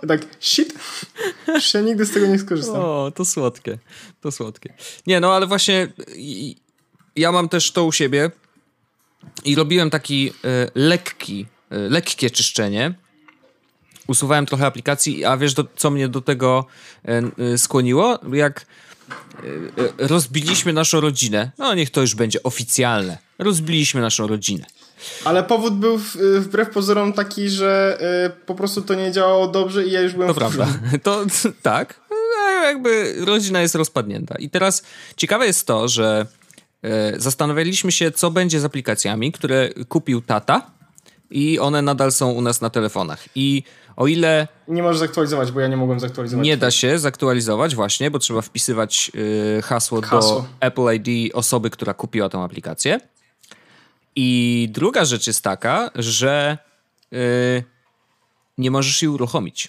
[0.09, 0.74] tak, shit,
[1.48, 2.76] już ja nigdy z tego nie skorzystam.
[2.76, 3.78] O, to słodkie,
[4.20, 4.74] to słodkie.
[5.06, 5.88] Nie, no ale właśnie
[7.16, 8.30] ja mam też to u siebie
[9.44, 12.94] i robiłem taki y, lekki E, lekkie czyszczenie.
[14.06, 16.66] Usuwałem trochę aplikacji, a wiesz, do, co mnie do tego
[17.04, 18.18] e, skłoniło?
[18.33, 18.66] Jak
[19.98, 21.50] rozbiliśmy naszą rodzinę.
[21.58, 23.18] No, niech to już będzie oficjalne.
[23.38, 24.64] Rozbiliśmy naszą rodzinę.
[25.24, 26.00] Ale powód był
[26.38, 27.98] wbrew pozorom taki, że
[28.46, 30.66] po prostu to nie działało dobrze i ja już byłem To prawda.
[31.02, 31.24] To
[31.62, 32.00] tak.
[32.62, 34.34] Jakby rodzina jest rozpadnięta.
[34.38, 34.82] I teraz
[35.16, 36.26] ciekawe jest to, że
[37.16, 40.70] zastanawialiśmy się, co będzie z aplikacjami, które kupił tata
[41.30, 43.24] i one nadal są u nas na telefonach.
[43.34, 43.62] I
[43.96, 44.48] o ile.
[44.68, 46.46] Nie możesz zaktualizować, bo ja nie mogłem zaktualizować.
[46.46, 49.10] Nie da się zaktualizować, właśnie, bo trzeba wpisywać
[49.58, 53.00] y, hasło, hasło, do Apple ID osoby, która kupiła tę aplikację.
[54.16, 56.58] I druga rzecz jest taka, że
[57.12, 57.64] y,
[58.58, 59.68] nie możesz jej uruchomić.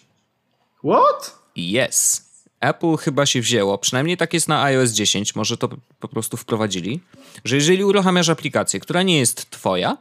[0.84, 1.40] What?
[1.58, 2.32] Yes.
[2.60, 5.70] Apple chyba się wzięło, przynajmniej tak jest na iOS 10, może to
[6.00, 7.00] po prostu wprowadzili,
[7.46, 9.98] że jeżeli uruchamiasz aplikację, która nie jest twoja,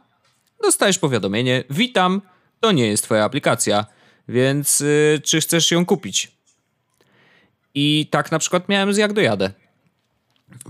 [0.61, 2.21] dostajesz powiadomienie: Witam,
[2.59, 3.85] to nie jest twoja aplikacja,
[4.27, 6.31] więc yy, czy chcesz ją kupić?
[7.75, 9.51] I tak na przykład miałem z Jak dojadę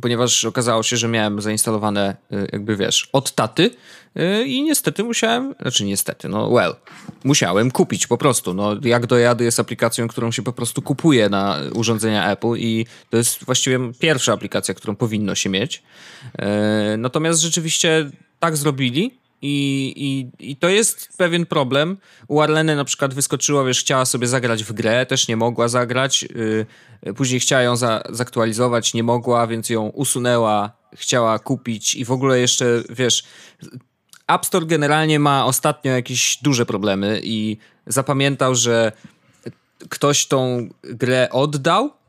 [0.01, 3.69] ponieważ okazało się, że miałem zainstalowane, y, jakby wiesz, od taty
[4.17, 6.75] y, i niestety musiałem, znaczy niestety, no well,
[7.23, 8.53] musiałem kupić po prostu.
[8.53, 13.17] No, jak dojady jest aplikacją, którą się po prostu kupuje na urządzenia Apple i to
[13.17, 15.83] jest właściwie pierwsza aplikacja, którą powinno się mieć.
[16.93, 21.97] Y, natomiast rzeczywiście tak zrobili i, i, I to jest pewien problem.
[22.27, 26.25] U Arleny na przykład wyskoczyła, wiesz, chciała sobie zagrać w grę, też nie mogła zagrać.
[27.03, 32.11] Yy, później chciała ją za, zaktualizować, nie mogła, więc ją usunęła, chciała kupić i w
[32.11, 33.23] ogóle jeszcze, wiesz,
[34.27, 38.91] App Store generalnie ma ostatnio jakieś duże problemy i zapamiętał, że
[39.89, 42.00] ktoś tą grę oddał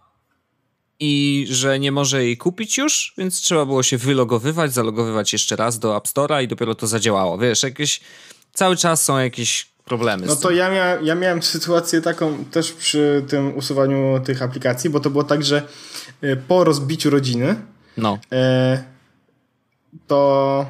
[1.04, 5.78] i że nie może jej kupić już, więc trzeba było się wylogowywać, zalogowywać jeszcze raz
[5.78, 7.38] do App Store'a i dopiero to zadziałało.
[7.38, 8.00] Wiesz, jakieś
[8.52, 10.26] cały czas są jakieś problemy.
[10.26, 15.00] No to ja, mia ja miałem sytuację taką też przy tym usuwaniu tych aplikacji, bo
[15.00, 15.62] to było tak, że
[16.20, 17.56] e, po rozbiciu rodziny
[17.96, 18.18] no.
[18.32, 18.82] E,
[20.06, 20.66] to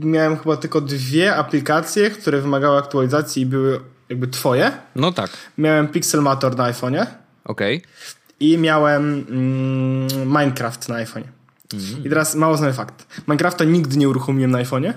[0.00, 4.72] miałem chyba tylko dwie aplikacje, które wymagały aktualizacji i były jakby twoje.
[4.96, 5.30] No tak.
[5.58, 7.06] Miałem Pixelmator na iPhone'ie.
[7.44, 7.76] Okej.
[7.76, 11.28] Okay i miałem mm, Minecraft na iPhone'ie.
[11.72, 12.04] Mm.
[12.04, 13.06] I teraz mało znany fakt.
[13.26, 14.92] Minecrafta nigdy nie uruchomiłem na iPhone'ie.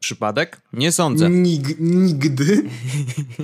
[0.00, 0.60] Przypadek?
[0.72, 1.30] Nie sądzę.
[1.30, 2.62] Nig nigdy.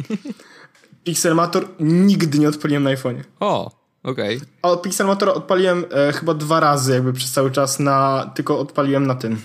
[1.04, 3.24] Pixelmator nigdy nie odpaliłem na iPhone'ie.
[3.40, 3.70] O,
[4.02, 4.40] okej.
[4.62, 4.82] Okay.
[4.82, 8.30] Pixelmator odpaliłem e, chyba dwa razy jakby przez cały czas na...
[8.34, 9.38] Tylko odpaliłem na tym.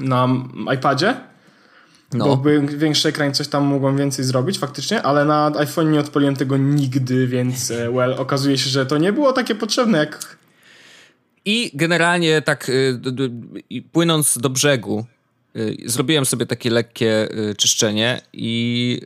[0.00, 0.28] Na
[0.74, 1.31] iPadzie
[2.12, 2.24] no.
[2.24, 6.36] Bo był większy ekran, coś tam mogłem więcej zrobić faktycznie, ale na iPhone nie odpaliłem
[6.36, 10.36] tego nigdy, więc e, well, okazuje się, że to nie było takie potrzebne jak...
[11.44, 13.00] I generalnie tak y,
[13.92, 15.06] płynąc do brzegu,
[15.56, 19.00] y, zrobiłem sobie takie lekkie czyszczenie i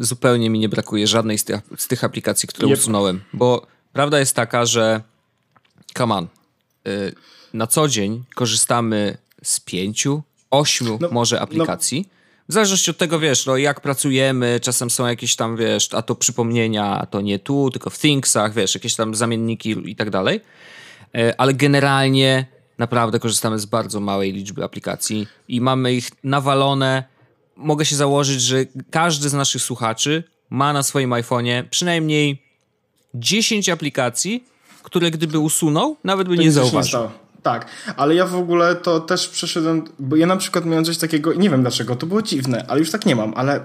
[0.00, 2.78] zupełnie mi nie brakuje żadnej z tych, z tych aplikacji, które yep.
[2.78, 3.20] usunąłem.
[3.32, 5.00] Bo prawda jest taka, że
[5.94, 6.28] come on,
[7.52, 12.08] na co dzień korzystamy z pięciu, ośmiu no, może aplikacji.
[12.08, 12.19] No
[12.50, 16.14] w zależności od tego, wiesz, no, jak pracujemy, czasem są jakieś tam, wiesz, a to
[16.14, 20.40] przypomnienia, a to nie tu, tylko w Thingsach, wiesz, jakieś tam zamienniki i tak dalej.
[21.14, 22.46] E, ale generalnie
[22.78, 27.04] naprawdę korzystamy z bardzo małej liczby aplikacji i mamy ich nawalone.
[27.56, 32.42] Mogę się założyć, że każdy z naszych słuchaczy ma na swoim iPhone'ie przynajmniej
[33.14, 34.44] 10 aplikacji,
[34.82, 37.10] które gdyby usunął, nawet by to nie zauważył.
[37.42, 41.34] Tak, ale ja w ogóle to też przeszedłem, bo ja na przykład miałem coś takiego,
[41.34, 43.60] nie wiem dlaczego, to było dziwne, ale już tak nie mam, ale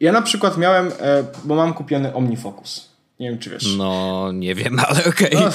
[0.00, 2.94] ja na przykład miałem, e, bo mam kupiony OmniFocus.
[3.20, 3.76] Nie wiem, czy wiesz.
[3.76, 5.36] No, nie wiem, ale okej.
[5.36, 5.40] Okay.
[5.40, 5.50] No,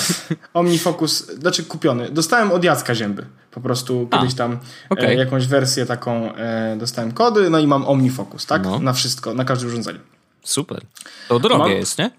[0.54, 2.10] OmniFocus, znaczy kupiony.
[2.10, 3.26] Dostałem od Jacka Zięby.
[3.52, 5.08] Po prostu A, kiedyś tam okay.
[5.08, 8.64] e, jakąś wersję taką e, dostałem kody, no i mam OmniFocus, tak?
[8.64, 8.80] No.
[8.80, 10.00] Na wszystko, na każde urządzenie.
[10.44, 10.82] Super.
[11.28, 12.06] To drogie mam, jest, nie?
[12.06, 12.12] E,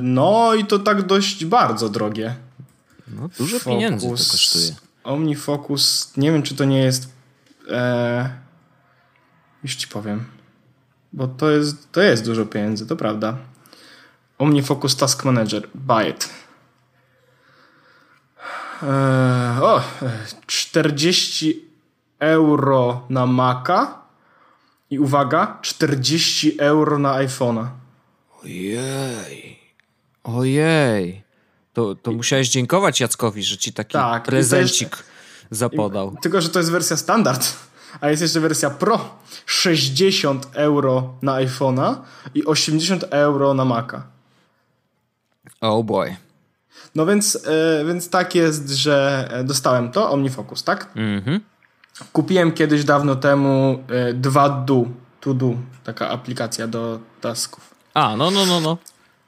[0.00, 2.34] no i to tak dość bardzo drogie.
[3.10, 4.74] No, dużo Focus, pieniędzy to kosztuje.
[5.04, 7.08] OmniFocus, nie wiem czy to nie jest.
[7.70, 8.30] E,
[9.62, 10.24] już ci powiem.
[11.12, 13.36] Bo to jest, to jest dużo pieniędzy, to prawda.
[14.38, 15.68] OmniFocus Task Manager.
[15.74, 16.28] Buy it.
[18.82, 19.82] E, o,
[20.46, 21.64] 40
[22.18, 24.00] euro na Maca
[24.90, 27.66] i uwaga, 40 euro na iPhone'a.
[28.42, 29.58] Ojej.
[30.24, 31.29] Ojej.
[31.72, 35.04] To, to musiałeś dziękować Jackowi, że ci taki tak, prezencik jest,
[35.50, 36.16] zapodał.
[36.22, 37.52] Tylko, że to jest wersja standard,
[38.00, 39.18] a jest jeszcze wersja Pro.
[39.46, 41.96] 60 euro na iPhone'a
[42.34, 44.02] i 80 euro na Maca.
[45.60, 46.16] Oh boy.
[46.94, 50.88] No więc, e, więc tak jest, że e, dostałem to, OmniFocus, tak?
[50.96, 51.40] Mhm.
[52.12, 54.84] Kupiłem kiedyś dawno temu e, 2Do,
[55.20, 55.54] To Do,
[55.84, 57.74] taka aplikacja do tasków.
[57.94, 58.78] A, no, no, no, no.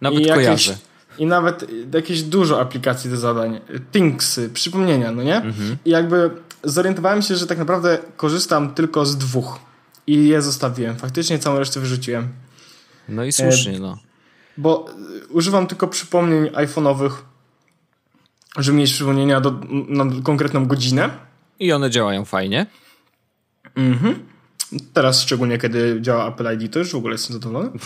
[0.01, 0.71] Nawet I kojarzę.
[0.71, 3.61] Jakieś, i nawet jakieś dużo aplikacji do zadań,
[3.93, 5.37] Thingsy, przypomnienia, no nie?
[5.37, 5.77] Mhm.
[5.85, 6.31] I jakby
[6.65, 9.59] zorientowałem się, że tak naprawdę korzystam tylko z dwóch
[10.07, 10.97] i je zostawiłem.
[10.97, 12.29] Faktycznie całą resztę wyrzuciłem.
[13.09, 13.99] No i słusznie, e, no.
[14.57, 14.87] Bo
[15.31, 17.13] używam tylko przypomnień iPhone'owych,
[18.59, 21.11] żeby mieć przypomnienia do, na konkretną godzinę.
[21.59, 22.67] I one działają fajnie.
[23.75, 24.27] Mhm.
[24.93, 27.71] Teraz szczególnie, kiedy działa Apple ID, to już w ogóle jestem zadowolony.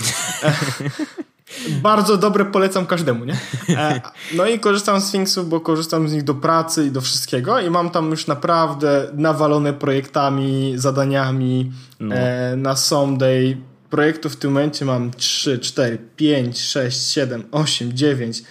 [1.82, 3.36] Bardzo dobre, polecam każdemu, nie?
[3.68, 4.00] E,
[4.34, 7.70] no i korzystam z Sphinxów, bo korzystam z nich do pracy i do wszystkiego i
[7.70, 12.14] mam tam już naprawdę nawalone projektami, zadaniami no.
[12.14, 13.56] E, na Someday.
[13.90, 18.42] Projektów w tym momencie mam 3, 4, 5, 6, 7, 8, 9,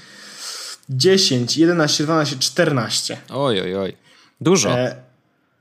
[0.89, 3.17] 10, 11, 12, 14.
[3.29, 3.93] Oj, oj, oj.
[4.41, 4.69] Dużo.
[4.69, 4.95] E,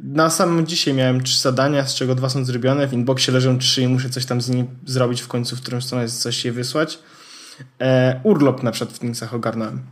[0.01, 2.87] na samym dzisiaj miałem trzy zadania, z czego dwa są zrobione.
[2.87, 5.81] W inboxie leżą trzy i muszę coś tam z nimi zrobić w końcu, w którą
[5.81, 6.99] stronę coś je wysłać.
[7.81, 9.83] E, urlop na przykład w Thingsach ogarnąłem.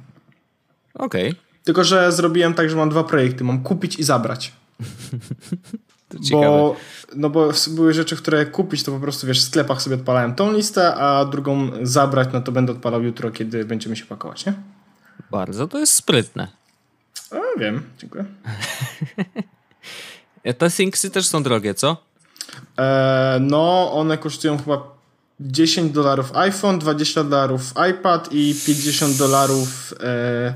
[0.94, 1.31] Okej.
[1.31, 1.42] Okay.
[1.64, 3.44] Tylko, że zrobiłem tak, że mam dwa projekty.
[3.44, 4.53] Mam kupić i zabrać.
[6.31, 6.77] bo,
[7.16, 10.53] no bo były rzeczy, które kupić, to po prostu wiesz, w sklepach sobie odpalałem tą
[10.53, 14.53] listę, a drugą zabrać, no to będę odpalał jutro, kiedy będziemy się pakować, nie?
[15.31, 16.48] Bardzo, to jest sprytne.
[17.31, 18.25] A, wiem, dziękuję.
[20.59, 21.96] Te Thingsy też są drogie, co?
[22.79, 24.91] E, no, one kosztują chyba
[25.42, 30.55] 10 dolarów iPhone, 20 dolarów iPad i 50 dolarów e,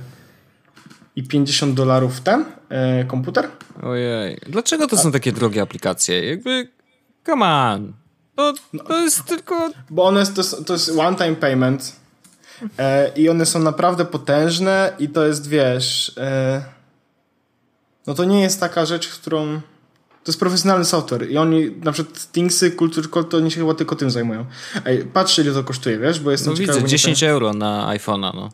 [1.16, 3.49] i 50 dolarów ten e, komputer.
[3.83, 6.31] Ojej, dlaczego to są takie drogie aplikacje?
[6.31, 6.68] Jakby,
[7.27, 7.92] come on.
[8.37, 8.55] To,
[8.88, 9.70] to jest tylko...
[9.90, 11.96] Bo one, to, jest, to jest one-time payment
[12.79, 16.12] e, i one są naprawdę potężne i to jest, wiesz...
[16.18, 16.64] E,
[18.07, 19.61] no to nie jest taka rzecz, którą
[20.26, 23.74] to jest profesjonalny software i oni, na przykład Thingsy, Culture Code, to oni się chyba
[23.74, 24.44] tylko tym zajmują.
[24.84, 27.28] Ej, patrzcie ile to kosztuje, wiesz, bo jestem no ciekawy, widzę, 10 ten...
[27.28, 28.50] euro na iPhone'a, no.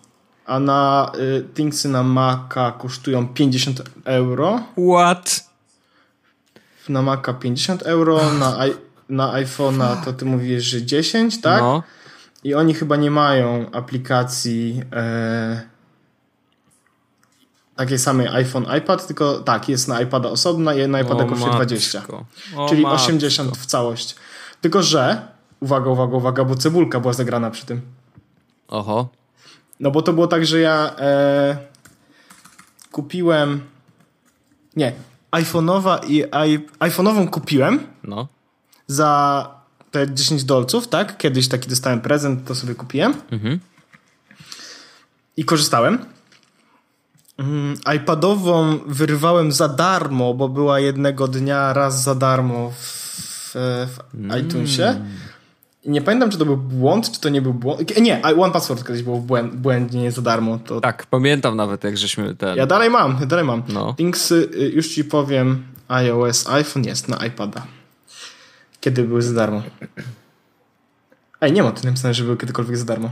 [0.47, 4.61] A na y, Thingsy na Maca kosztują 50 euro.
[4.95, 5.51] What?
[6.89, 8.73] Na Maca 50 euro, na, i,
[9.09, 11.61] na iPhone'a to ty mówisz, że 10, tak?
[11.61, 11.83] No.
[12.45, 14.83] I oni chyba nie mają aplikacji...
[14.93, 15.72] E,
[17.83, 22.03] takiej samej iPhone, iPad, tylko tak, jest na iPada osobna i na iPada kosztuje 20.
[22.57, 22.95] O czyli matko.
[22.95, 24.17] 80 w całość.
[24.61, 25.29] Tylko, że
[25.61, 27.81] uwaga, uwaga, uwaga, bo cebulka była zagrana przy tym.
[28.69, 29.09] Oho.
[29.81, 31.57] No bo to było tak, że ja e,
[32.93, 33.61] kupiłem
[34.77, 34.93] nie,
[35.33, 36.25] iPhone'owa i
[36.79, 38.29] iPhone'ową kupiłem no.
[38.87, 39.51] za
[39.91, 41.19] te 10 dolców, tak?
[41.19, 43.15] Kiedyś taki dostałem prezent, to sobie kupiłem.
[43.31, 43.61] Mhm.
[45.37, 45.99] I korzystałem.
[47.39, 54.41] Mm, iPadową wyrwałem za darmo, bo była jednego dnia raz za darmo w, w mm.
[54.41, 55.01] iTunesie.
[55.87, 58.01] Nie pamiętam, czy to był błąd, czy to nie był błąd.
[58.01, 60.59] Nie, One Password kiedyś było błęd, błędnie za darmo.
[60.59, 60.81] To...
[60.81, 62.57] Tak, pamiętam nawet, jak żeśmy ten...
[62.57, 63.63] Ja dalej mam, ja dalej mam.
[63.69, 63.95] No.
[63.95, 67.67] Things, y, już ci powiem, iOS, iPhone jest na iPada.
[68.81, 69.63] Kiedy były za darmo.
[71.41, 73.11] Ej, nie ma tu napisane, że były kiedykolwiek za darmo.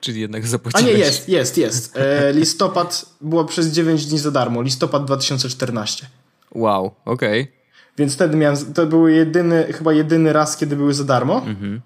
[0.00, 0.94] Czyli jednak zapłaciłeś.
[0.94, 1.96] A nie, jest, jest, jest.
[1.96, 4.62] E, listopad było przez 9 dni za darmo.
[4.62, 6.06] Listopad 2014.
[6.54, 7.42] Wow, okej.
[7.42, 7.60] Okay.
[7.98, 11.42] Więc wtedy miałem, to był jedyny, chyba jedyny raz, kiedy były za darmo.
[11.46, 11.80] Mhm.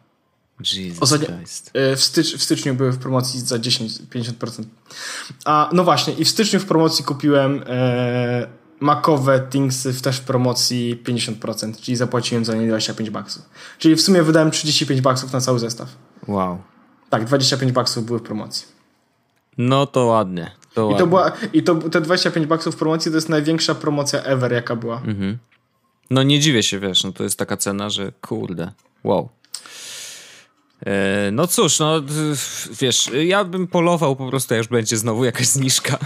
[0.75, 1.29] Jesus Ostatnio.
[1.75, 4.65] E, w, stycz, w styczniu były w promocji za 10-50%.
[5.45, 8.47] A no właśnie, i w styczniu w promocji kupiłem e,
[8.81, 13.43] makowe Thingsy też w promocji 50%, czyli zapłaciłem za nie 25 baksów.
[13.79, 15.89] Czyli w sumie wydałem 35 baksów na cały zestaw.
[16.29, 16.59] Wow.
[17.15, 18.67] Tak, 25 baksów były w promocji.
[19.59, 20.51] No to ładnie.
[20.75, 20.99] To I, ładnie.
[20.99, 24.77] to była, I to te 25 baksów w promocji to jest największa promocja ever, jaka
[24.77, 24.97] była.
[24.97, 25.39] Mhm.
[26.11, 28.73] No nie dziwię się, wiesz, no to jest taka cena, że kurde,
[29.05, 29.29] wow.
[30.87, 32.03] E, no cóż, no
[32.81, 35.99] wiesz, ja bym polował po prostu, jak już będzie znowu jakaś zniżka.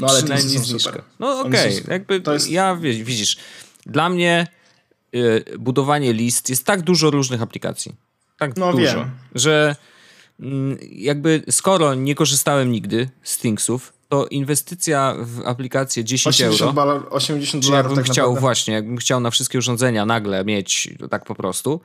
[0.00, 0.90] No ale Przynajmniej zniżka.
[0.90, 1.04] Super.
[1.18, 1.92] No okej, okay.
[1.92, 2.50] jakby jest...
[2.50, 3.36] ja widzisz,
[3.86, 4.46] dla mnie
[5.14, 7.94] y, budowanie list jest tak dużo różnych aplikacji.
[8.42, 9.10] Tak no, dużo, wiem.
[9.34, 9.76] że
[10.42, 17.10] Mm, jakby skoro nie korzystałem nigdy z Thingsów, to inwestycja w aplikację 10 80 euro.
[17.10, 17.90] 80 dolarów.
[17.90, 18.40] Jakbym tak chciał naprawdę.
[18.40, 21.80] właśnie, jakbym chciał na wszystkie urządzenia nagle mieć tak po prostu,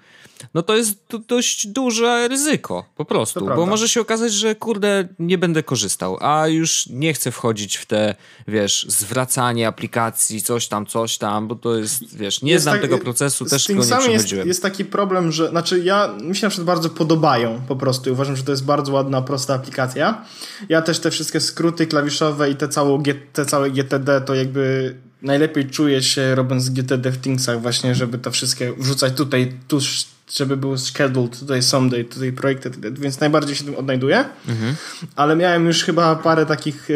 [0.53, 5.37] no to jest dość duże ryzyko po prostu, bo może się okazać, że kurde nie
[5.37, 8.15] będę korzystał, a już nie chcę wchodzić w te,
[8.47, 12.81] wiesz, zwracanie aplikacji, coś tam, coś tam, bo to jest, wiesz, nie jest znam tak,
[12.81, 14.13] tego procesu, też go nie przechodziłem.
[14.13, 18.09] Jest, jest taki problem, że, znaczy ja, mi się na przykład bardzo podobają po prostu
[18.09, 20.25] i uważam, że to jest bardzo ładna, prosta aplikacja.
[20.69, 21.87] Ja też te wszystkie skróty
[22.17, 23.03] klawiszowe i te całe,
[23.33, 28.31] te całe GTD to jakby najlepiej czuję się robiąc GTD w Thingsach właśnie, żeby to
[28.31, 33.75] wszystkie wrzucać tutaj, tuż, żeby był scheduled, tutaj someday, tutaj projekty, więc najbardziej się tym
[33.75, 34.25] odnajduję.
[34.47, 34.75] Mhm.
[35.15, 36.93] Ale miałem już chyba parę takich, e,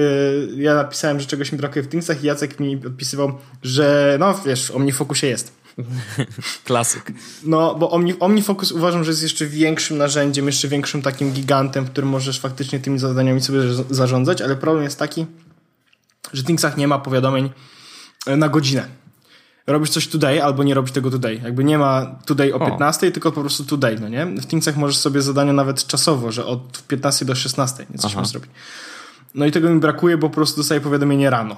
[0.55, 4.71] ja napisałem, że czegoś mi brakuje w Thingsach i Jacek mi odpisywał, że no wiesz,
[4.71, 5.60] OmniFocusie jest.
[6.65, 7.11] Klasyk.
[7.43, 11.89] No, bo Omni, OmniFocus uważam, że jest jeszcze większym narzędziem, jeszcze większym takim gigantem, w
[11.89, 15.25] którym możesz faktycznie tymi zadaniami sobie zarządzać, ale problem jest taki,
[16.33, 17.49] że w Thingsach nie ma powiadomień
[18.27, 18.87] e, na godzinę.
[19.67, 21.41] robisz coś today albo nie robisz tego today.
[21.43, 22.65] Jakby nie ma today o, o.
[22.65, 24.25] 15, tylko po prostu today, no nie?
[24.25, 28.27] W Thingsach możesz sobie zadania nawet czasowo, że od 15 do 16 nie coś masz
[28.27, 28.51] zrobić.
[29.35, 31.57] No i tego mi brakuje, bo po prostu dostaję powiadomienie rano.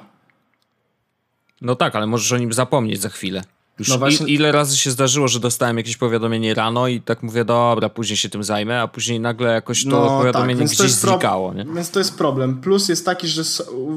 [1.62, 3.43] No tak, ale możesz o nim zapomnieć za chwilę.
[3.79, 4.27] Już no właśnie...
[4.27, 8.29] ile razy się zdarzyło, że dostałem jakieś powiadomienie rano i tak mówię, dobra, później się
[8.29, 11.53] tym zajmę, a później nagle jakoś to no, tak, powiadomienie tak, gdzieś znikało.
[11.53, 11.65] Nie?
[11.65, 12.62] Więc to jest problem.
[12.62, 13.43] Plus jest taki, że,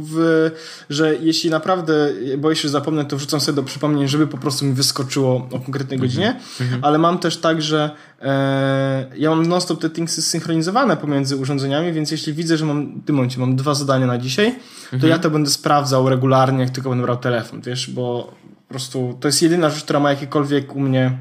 [0.02, 0.50] w,
[0.90, 4.64] że jeśli naprawdę boję się, że zapomnę, to wrzucam sobie do przypomnień, żeby po prostu
[4.64, 6.78] mi wyskoczyło o konkretnej godzinie, mm -hmm.
[6.82, 7.90] ale mam też tak, że
[8.22, 13.04] e, ja mam non-stop te thingsy synchronizowane pomiędzy urządzeniami, więc jeśli widzę, że mam w
[13.04, 14.54] tym momencie mam dwa zadania na dzisiaj,
[14.90, 15.06] to -hmm.
[15.06, 18.34] ja to będę sprawdzał regularnie, jak tylko będę brał telefon, wiesz, bo
[18.68, 21.18] po prostu to jest jedyna rzecz, która ma jakiekolwiek u mnie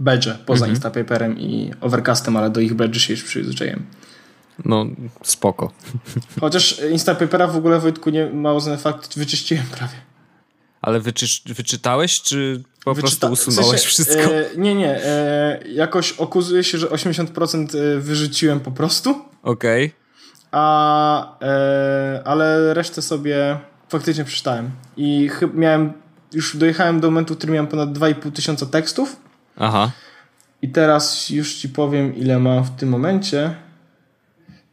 [0.00, 0.70] badge poza mhm.
[0.70, 3.86] Instapaperem i Overcastem, ale do ich badge się już przyzwyczaiłem.
[4.64, 4.86] No,
[5.22, 5.72] spoko.
[6.40, 9.94] Chociaż Instapapera w ogóle, Wojtku, nie mało znany fakt, wyczyściłem prawie.
[10.82, 14.34] Ale wyczy, wyczytałeś, czy po Wyczyta prostu usunąłeś w sensie, wszystko?
[14.34, 15.04] E, nie, nie.
[15.04, 19.10] E, jakoś okazuje się, że 80% e, wyrzuciłem po prostu.
[19.42, 19.86] Okej.
[19.86, 20.00] Okay.
[20.52, 24.70] A, e, ale resztę sobie faktycznie przeczytałem.
[24.96, 25.92] I miałem
[26.32, 29.16] już dojechałem do momentu, w którym miałem ponad 2,5 tysiąca tekstów.
[29.56, 29.90] Aha.
[30.62, 33.54] I teraz już ci powiem, ile mam w tym momencie.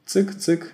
[0.05, 0.73] Cyk, cyk.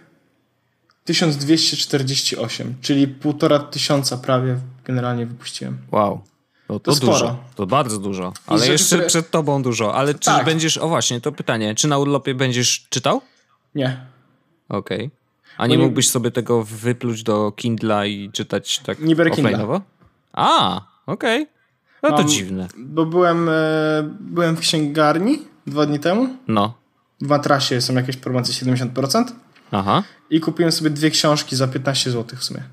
[1.05, 5.77] 1248, czyli półtora tysiąca prawie generalnie wypuściłem.
[5.91, 6.21] Wow.
[6.69, 7.17] No to, to dużo.
[7.17, 7.37] Sporo.
[7.55, 8.33] To bardzo dużo.
[8.47, 9.07] Ale rzeczy, jeszcze które...
[9.07, 9.95] przed tobą dużo.
[9.95, 10.45] Ale czy tak.
[10.45, 13.21] będziesz, o właśnie, to pytanie, czy na urlopie będziesz czytał?
[13.75, 14.05] Nie.
[14.69, 14.97] Okej.
[14.97, 15.23] Okay.
[15.57, 19.81] A nie, nie mógłbyś sobie tego wypluć do Kindla i czytać tak Nie Kindla.
[20.33, 21.41] A, okej.
[21.41, 21.53] Okay.
[22.03, 22.67] No to Mam, dziwne.
[22.77, 23.53] Bo byłem, e,
[24.19, 26.29] byłem w księgarni dwa dni temu.
[26.47, 26.73] No.
[27.21, 29.25] W matrasie są jakieś promocje 70%.
[29.71, 30.03] Aha.
[30.29, 32.63] I kupiłem sobie dwie książki za 15 zł w sumie.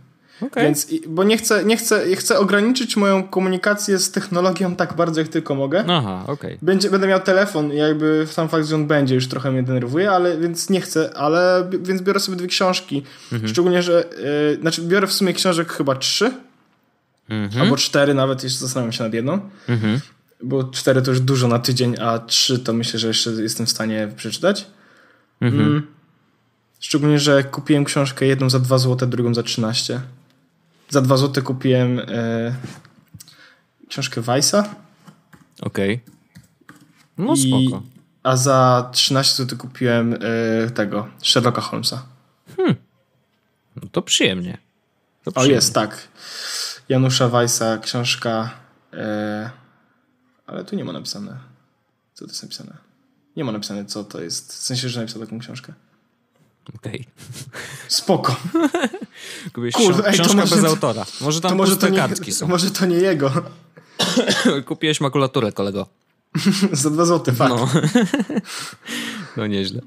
[0.42, 0.64] Okay.
[0.64, 5.28] Więc, bo nie chcę, nie chcę, chcę ograniczyć moją komunikację z technologią tak bardzo, jak
[5.28, 5.84] tylko mogę.
[5.88, 6.58] Aha, okej.
[6.62, 6.90] Okay.
[6.90, 10.38] będę miał telefon i jakby sam fakt, że on będzie już trochę mnie denerwuje, ale
[10.38, 13.02] więc nie chcę, ale więc biorę sobie dwie książki.
[13.32, 13.48] Mhm.
[13.48, 14.04] Szczególnie, że,
[14.54, 16.32] yy, znaczy biorę w sumie książek chyba trzy
[17.30, 17.62] Mhm.
[17.62, 19.50] Albo cztery nawet, jeszcze zastanawiam się nad jedną.
[19.68, 20.00] Mhm.
[20.42, 23.70] Bo cztery to już dużo na tydzień, a trzy to myślę, że jeszcze jestem w
[23.70, 24.66] stanie przeczytać.
[25.40, 25.62] Mhm.
[25.62, 25.86] Mm.
[26.80, 30.00] Szczególnie, że kupiłem książkę jedną za 2 zł, drugą za 13.
[30.88, 32.54] Za 2 zł kupiłem e,
[33.88, 34.74] książkę Weissa.
[35.60, 35.94] Okej.
[35.94, 36.14] Okay.
[37.18, 37.82] No I, spoko.
[38.22, 42.02] A za 13 zł kupiłem e, tego, Sherlocka Holmesa.
[42.56, 42.76] Hmm.
[43.76, 44.58] No to przyjemnie.
[45.24, 45.54] To przyjemnie.
[45.54, 46.08] O jest, tak.
[46.90, 48.50] Janusza Weissa książka,
[48.92, 49.50] e,
[50.46, 51.38] ale tu nie ma napisane.
[52.14, 52.76] Co to jest napisane?
[53.36, 54.52] Nie ma napisane, co to jest.
[54.52, 55.72] W sensie, że napisał taką książkę.
[56.76, 57.00] Okej.
[57.00, 57.62] Okay.
[57.88, 58.36] Spoko.
[59.54, 61.06] Kupiłeś Kurde, ej, książka może, bez autora.
[61.20, 62.48] Może tam to może puste kartki są.
[62.48, 63.32] Może to nie jego.
[64.66, 65.86] Kupiłeś makulaturę, kolego.
[66.72, 67.54] Za dwa złote, fakt.
[67.54, 67.68] No.
[69.36, 69.80] no nieźle.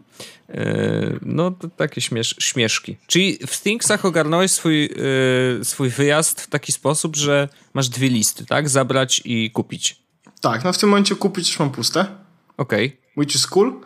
[0.49, 2.97] E, no, to takie śmiesz śmieszki.
[3.07, 8.45] Czyli w Thingsach ogarnąłeś swój, yy, swój wyjazd w taki sposób, że masz dwie listy,
[8.45, 8.69] tak?
[8.69, 10.03] Zabrać i kupić.
[10.41, 12.05] Tak, no w tym momencie kupić już mam puste.
[12.57, 12.87] Okej.
[12.87, 12.97] Okay.
[13.17, 13.81] Which is cool.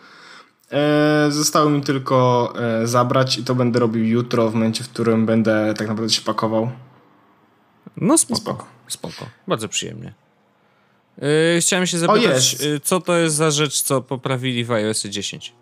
[0.72, 5.26] E, zostało mi tylko e, zabrać i to będę robił jutro, w momencie, w którym
[5.26, 6.72] będę tak naprawdę się pakował.
[7.98, 8.42] No spoko.
[8.42, 8.68] Spoko.
[8.88, 9.30] spoko.
[9.48, 10.27] Bardzo przyjemnie.
[11.22, 15.54] Yy, chciałem się zapytać, co to jest za rzecz, co poprawili w iOS 10?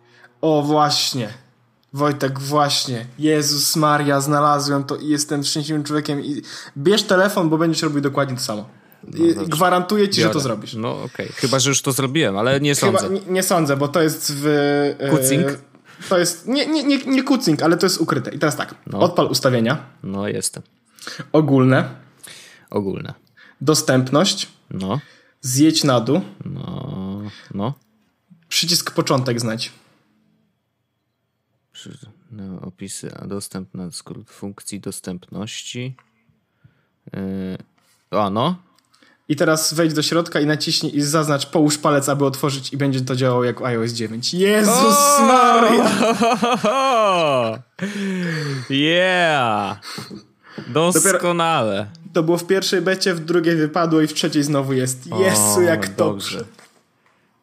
[0.42, 1.30] O, właśnie.
[1.94, 3.06] Wojtek, właśnie.
[3.20, 6.26] Jezus Maria, znalazłem to i jestem szczęśliwym człowiekiem.
[6.26, 6.42] I
[6.78, 8.70] bierz telefon, bo będziesz robił dokładnie to samo.
[9.04, 10.30] No, Gwarantuję ci, biorę.
[10.30, 10.74] że to zrobisz.
[10.74, 11.28] No okej, okay.
[11.36, 13.00] chyba, że już to zrobiłem, ale nie sądzę.
[13.00, 14.48] Chyba, nie, nie, sądzę, bo to jest w...
[15.00, 15.48] E, kucing?
[16.10, 16.48] to jest...
[16.48, 18.32] Nie, nie, nie, nie kucing, ale to jest ukryte.
[18.32, 19.00] I teraz tak, no.
[19.00, 19.78] odpal ustawienia.
[20.04, 20.64] No, jestem.
[21.32, 21.90] Ogólne.
[22.70, 23.14] Ogólne.
[23.62, 24.48] Dostępność.
[24.72, 25.00] No.
[25.46, 26.22] Zjedź na dół.
[26.46, 27.22] No.
[27.54, 27.74] No.
[28.48, 29.72] Przycisk początek znajdź
[32.32, 35.96] no, opisy, a dostęp na skrót funkcji dostępności.
[37.14, 37.58] Yy,
[38.20, 38.56] a no.
[39.30, 43.02] I teraz wejdź do środka i naciśnij i zaznacz połóż palec, aby otworzyć i będzie
[43.02, 44.34] to działało jak iOS 9.
[44.34, 45.26] Jezus oh!
[45.26, 45.90] Maria!
[48.70, 49.80] Yeah!
[50.68, 51.78] Doskonale.
[51.78, 55.08] Dopiero to było w pierwszej becie, w drugiej wypadło i w trzeciej znowu jest.
[55.08, 56.38] Jezu, jak dobrze.
[56.38, 56.55] dobrze.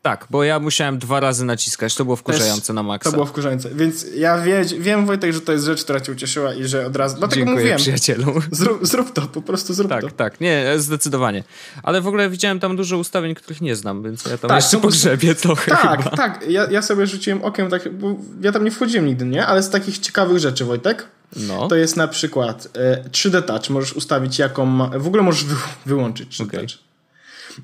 [0.03, 3.11] Tak, bo ja musiałem dwa razy naciskać, to było wkurzające Też na maksa.
[3.11, 6.55] To było wkurzające, więc ja wie, wiem Wojtek, że to jest rzecz, która cię ucieszyła
[6.55, 7.79] i że od razu, dlatego Dziękuję, mówiłem.
[7.79, 8.33] przyjacielu.
[8.51, 10.07] Zrób, zrób to, po prostu zrób tak, to.
[10.07, 11.45] Tak, tak, nie, zdecydowanie.
[11.83, 14.79] Ale w ogóle widziałem tam dużo ustawień, których nie znam, więc ja tam tak, jeszcze
[14.79, 16.17] pogrzebię trochę Tak, chyba.
[16.17, 19.47] tak, ja, ja sobie rzuciłem okiem, tak, bo ja tam nie wchodziłem nigdy, nie?
[19.47, 21.69] Ale z takich ciekawych rzeczy, Wojtek, no.
[21.69, 25.55] to jest na przykład e, 3D Touch, możesz ustawić jaką ma, w ogóle możesz wy,
[25.87, 26.61] wyłączyć 3D okay.
[26.61, 26.92] Touch.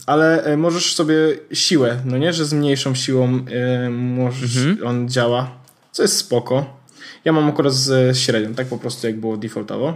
[0.07, 1.14] Ale e, możesz sobie
[1.53, 4.86] siłę, no nie, że z mniejszą siłą e, możesz, mhm.
[4.86, 5.51] on działa,
[5.93, 6.78] co jest spoko.
[7.24, 9.95] Ja mam akurat z średnią, tak po prostu jak było defaultowo.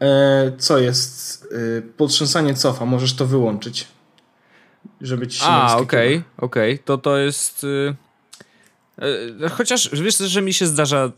[0.00, 1.48] E, co jest?
[1.78, 3.88] E, potrząsanie cofa, możesz to wyłączyć.
[5.00, 6.16] Żeby ci się A, okej, okej.
[6.16, 6.78] Okay, okay.
[6.84, 7.64] To to jest...
[7.64, 8.03] Y E,
[9.50, 11.12] chociaż wiesz, że mi się zdarza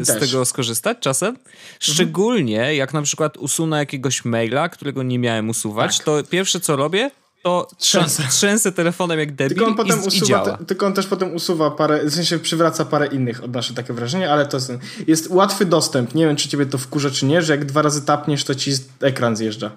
[0.00, 0.20] e, z też.
[0.20, 1.36] tego skorzystać czasem.
[1.80, 2.76] Szczególnie mhm.
[2.76, 6.06] jak na przykład usunę jakiegoś maila, którego nie miałem usuwać, tak.
[6.06, 7.10] to pierwsze co robię,
[7.42, 10.56] to trzęsę, trzęsę telefonem jak debil tylko on potem i, usuwa, i działa.
[10.56, 14.30] Te, tylko on też potem usuwa parę, w sensie przywraca parę innych, odnoszę takie wrażenie,
[14.30, 14.72] ale to jest,
[15.06, 16.14] jest łatwy dostęp.
[16.14, 18.72] Nie wiem, czy ciebie to wkurza, czy nie, że jak dwa razy tapniesz, to ci
[19.00, 19.70] ekran zjeżdża.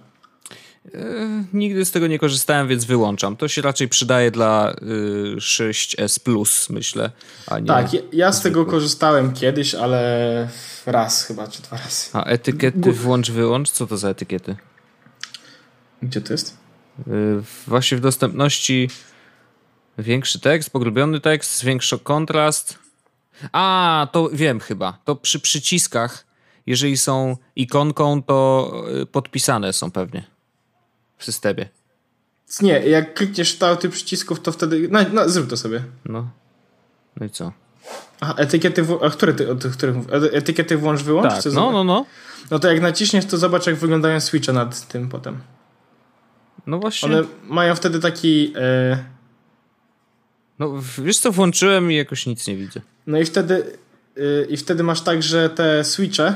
[0.93, 3.37] E, nigdy z tego nie korzystałem, więc wyłączam.
[3.37, 4.75] To się raczej przydaje dla y,
[5.35, 7.11] 6S Plus, myślę.
[7.67, 10.49] tak, ja, z tego korzystałem kiedyś, ale
[10.85, 12.09] raz chyba, czy dwa razy.
[12.13, 13.71] A etykiety włącz, wyłącz?
[13.71, 14.55] Co to za etykiety?
[16.01, 16.57] Gdzie to jest?
[17.07, 18.89] Y, właśnie w dostępności
[19.97, 22.79] większy tekst, pogrubiony tekst, większy kontrast.
[23.51, 24.97] A, to wiem chyba.
[25.05, 26.25] To przy przyciskach,
[26.65, 28.71] jeżeli są ikonką, to
[29.01, 30.34] y, podpisane są pewnie
[31.25, 31.69] w systemie.
[32.61, 34.87] Nie, jak klikniesz tych przycisków, to wtedy.
[34.91, 35.83] No, no, zrób to sobie.
[36.05, 36.29] No.
[37.19, 37.51] No i co?
[38.21, 38.85] Aha, etykiety.
[39.01, 39.95] A które ty, o których
[40.31, 41.43] Etykiety włącz, wyłącz?
[41.43, 42.05] Tak, no, no, no.
[42.51, 45.39] No to jak naciśniesz, to zobacz, jak wyglądają switche nad tym potem.
[46.67, 47.09] No właśnie.
[47.09, 48.53] One mają wtedy taki.
[48.57, 49.03] E...
[50.59, 52.81] No wiesz co, włączyłem i jakoś nic nie widzę.
[53.07, 53.77] No i wtedy.
[54.15, 56.35] Yy, I wtedy masz tak, że te switche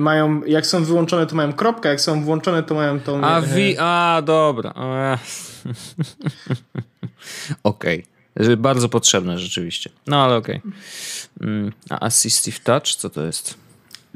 [0.00, 3.24] mają, jak są wyłączone, to mają kropkę, jak są włączone, to mają tą...
[3.24, 4.74] A, wi a dobra.
[7.62, 8.04] okej.
[8.34, 8.56] Okay.
[8.56, 9.90] Bardzo potrzebne rzeczywiście.
[10.06, 10.58] No ale okej.
[10.58, 10.72] Okay.
[11.40, 13.54] Mm, a Assistive Touch, co to jest?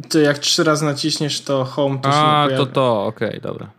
[0.09, 2.13] To jak trzy razy naciśniesz, to home to a,
[2.49, 3.71] się A, to to, okej, okay, dobra.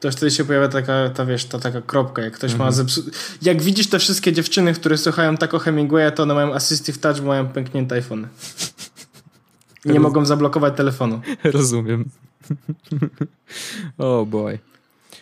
[0.00, 2.72] To wtedy się pojawia taka, ta wiesz, ta taka kropka, jak ktoś ma mhm.
[2.72, 3.02] zepsu...
[3.42, 7.20] Jak widzisz te wszystkie dziewczyny, które słuchają tak o Hemingwaya, to one mają Assistive Touch,
[7.20, 8.28] bo mają pęknięte iPhone.
[9.84, 10.02] Nie Roz...
[10.02, 11.20] mogą zablokować telefonu.
[11.44, 12.04] Rozumiem.
[13.98, 14.58] oh boy.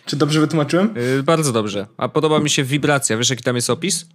[0.05, 0.93] Czy dobrze wytłumaczyłem?
[0.95, 1.87] Yy, bardzo dobrze.
[1.97, 3.17] A podoba mi się wibracja.
[3.17, 4.05] Wiesz, jaki tam jest opis?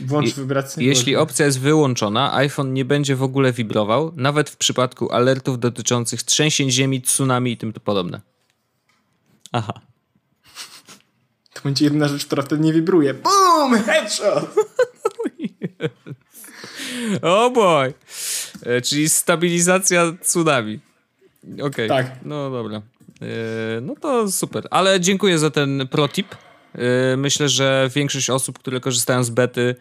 [0.00, 0.86] Włącz wibrację.
[0.86, 6.22] Jeśli opcja jest wyłączona, iPhone nie będzie w ogóle wibrował, nawet w przypadku alertów dotyczących
[6.22, 8.20] trzęsień ziemi, tsunami i tym podobne.
[9.52, 9.80] Aha.
[11.52, 13.14] To będzie jedna rzecz, która wtedy nie wibruje.
[13.14, 13.82] Boom!
[13.82, 14.54] Headshot!
[17.22, 17.94] oh boy.
[18.62, 20.80] E, czyli stabilizacja tsunami.
[21.52, 21.66] Okej.
[21.66, 21.88] Okay.
[21.88, 22.06] Tak.
[22.24, 22.76] No dobra.
[22.76, 24.68] E, no to super.
[24.70, 26.34] Ale dziękuję za ten protip.
[26.74, 29.74] E, myślę, że większość osób, które korzystają z bety,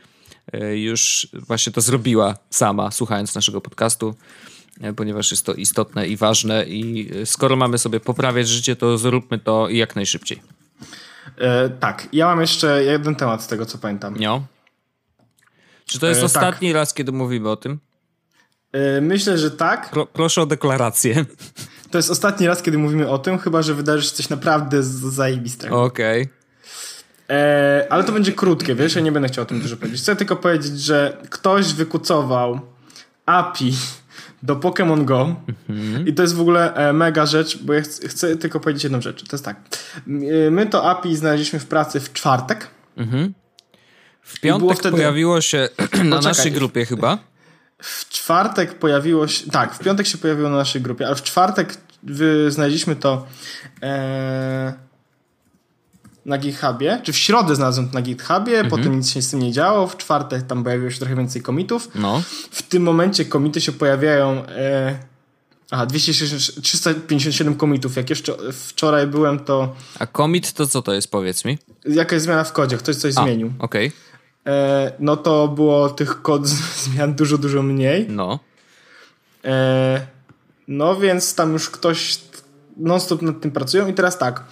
[0.73, 4.15] już właśnie to zrobiła sama, słuchając naszego podcastu,
[4.95, 6.65] ponieważ jest to istotne i ważne.
[6.65, 10.41] I skoro mamy sobie poprawiać życie, to zróbmy to jak najszybciej.
[11.37, 14.15] E, tak, ja mam jeszcze jeden temat z tego, co pamiętam.
[14.19, 14.45] No.
[15.85, 16.25] Czy to jest e, tak.
[16.25, 16.75] ostatni tak.
[16.75, 17.79] raz, kiedy mówimy o tym?
[18.77, 19.89] E, myślę, że tak.
[19.89, 21.25] Pro, proszę o deklarację.
[21.91, 25.83] To jest ostatni raz, kiedy mówimy o tym, chyba że wydarzy się coś naprawdę zajebistego.
[25.83, 26.21] Okej.
[26.21, 27.37] Okay.
[27.37, 30.01] E, ale to będzie krótkie, wiesz, ja nie będę chciał o tym dużo powiedzieć.
[30.01, 32.59] Chcę tylko powiedzieć, że ktoś wykucował
[33.25, 33.73] API
[34.43, 35.35] do Pokémon Go
[35.69, 36.07] mhm.
[36.07, 39.01] i to jest w ogóle e, mega rzecz, bo ja chcę, chcę, tylko powiedzieć jedną
[39.01, 39.23] rzecz.
[39.23, 39.61] To jest tak.
[40.51, 42.67] My to API znaleźliśmy w pracy w czwartek.
[42.97, 43.33] Mhm.
[44.21, 44.97] W piątek wtedy...
[44.97, 45.69] pojawiło się
[46.03, 47.17] na naszej grupie chyba.
[47.81, 49.51] W czwartek pojawiło się.
[49.51, 51.77] Tak, w piątek się pojawiło na naszej grupie, ale w czwartek
[52.49, 53.25] znaleźliśmy to
[53.83, 54.73] e,
[56.25, 58.69] na GitHubie, czy w środę znalazłem to na GitHubie, mhm.
[58.69, 61.89] potem nic się z tym nie działo, w czwartek tam pojawiło się trochę więcej komitów.
[61.95, 62.23] No.
[62.51, 64.45] W tym momencie komity się pojawiają.
[64.45, 64.99] E,
[65.71, 67.95] aha, 260, 357 komitów.
[67.95, 69.75] Jak jeszcze wczoraj byłem, to.
[69.99, 71.57] A komit to co to jest, powiedz mi?
[71.85, 72.77] Jaka jest zmiana w kodzie?
[72.77, 73.53] Ktoś coś A, zmienił.
[73.59, 73.87] Okej.
[73.87, 74.06] Okay.
[74.47, 76.47] E, no to było tych kod
[76.83, 78.07] zmian dużo, dużo mniej.
[78.09, 78.39] No.
[79.45, 80.07] E,
[80.67, 82.19] no więc tam już ktoś
[82.77, 84.43] non-stop nad tym pracują i teraz tak.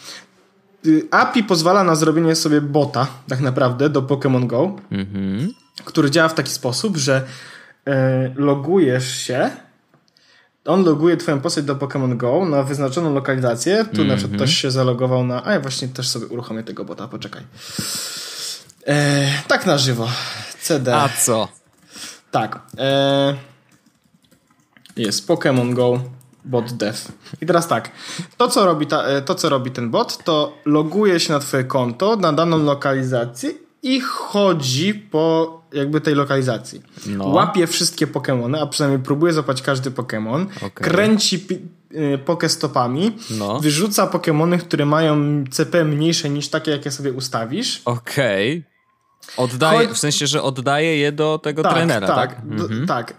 [0.86, 5.54] Y, API pozwala na zrobienie sobie bota tak naprawdę do Pokémon Go, mhm.
[5.86, 7.26] który działa w taki sposób, że
[7.88, 9.50] e, logujesz się
[10.66, 13.86] on loguje twoją postać do Pokémon Go na wyznaczoną lokalizację.
[13.86, 14.10] Tu mm -hmm.
[14.10, 14.38] na przykład mhm.
[14.38, 15.46] ktoś się zalogował na...
[15.46, 17.44] A ja właśnie też sobie uruchomię tego bota, poczekaj.
[18.88, 19.25] E,
[19.66, 20.08] tak na żywo.
[20.62, 20.96] CD.
[20.96, 21.48] A co?
[22.32, 22.60] Tak.
[22.78, 23.36] E,
[24.98, 26.00] jest Pokémon Go
[26.46, 27.12] bot dev.
[27.42, 27.92] I teraz tak.
[28.38, 31.64] To co, robi ta, e, to, co robi ten bot, to loguje się na twoje
[31.64, 33.52] konto, na daną lokalizację
[33.84, 36.82] i chodzi po jakby tej lokalizacji.
[37.08, 37.28] No.
[37.28, 40.46] Łapie wszystkie Pokémony, a przynajmniej próbuje złapać każdy Pokémon.
[40.58, 40.70] Okay.
[40.72, 41.48] Kręci
[41.96, 43.60] y, pokestopami, No.
[43.60, 47.82] wyrzuca Pokemony, które mają CP mniejsze niż takie, jakie sobie ustawisz.
[47.86, 48.75] Okej.
[49.38, 52.36] Oddaje, w sensie, że oddaje je do tego trenera, tak?
[52.36, 52.56] tak.
[52.56, 53.12] D- tak.
[53.12, 53.16] E,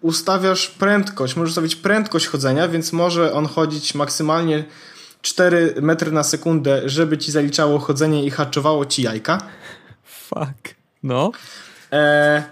[0.00, 4.64] ustawiasz prędkość, możesz ustawić prędkość chodzenia, więc może on chodzić maksymalnie
[5.22, 9.42] 4 metry na sekundę, żeby ci zaliczało chodzenie i haczowało ci jajka.
[10.04, 10.74] Fuck.
[11.02, 11.32] No.
[11.92, 12.42] E,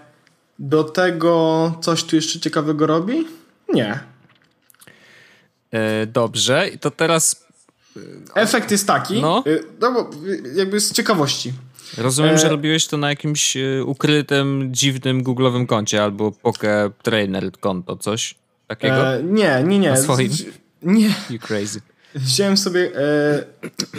[0.59, 3.27] do tego coś tu jeszcze ciekawego robi?
[3.73, 3.99] Nie.
[5.71, 7.47] E, dobrze, to teraz
[8.35, 9.43] Efekt jest taki, No.
[9.47, 11.53] e, no bo e, jakby z ciekawości.
[11.97, 17.51] Rozumiem, E- że robiłeś to na jakimś e, ukrytym, dziwnym googlowym koncie albo Poke Trainer
[17.51, 18.35] konto, coś
[18.67, 19.13] takiego?
[19.15, 19.89] E, nie, nie, nie.
[19.89, 20.29] Na swoim?
[20.83, 21.81] Nie, You crazy.
[22.15, 23.43] wziąłem sobie, e,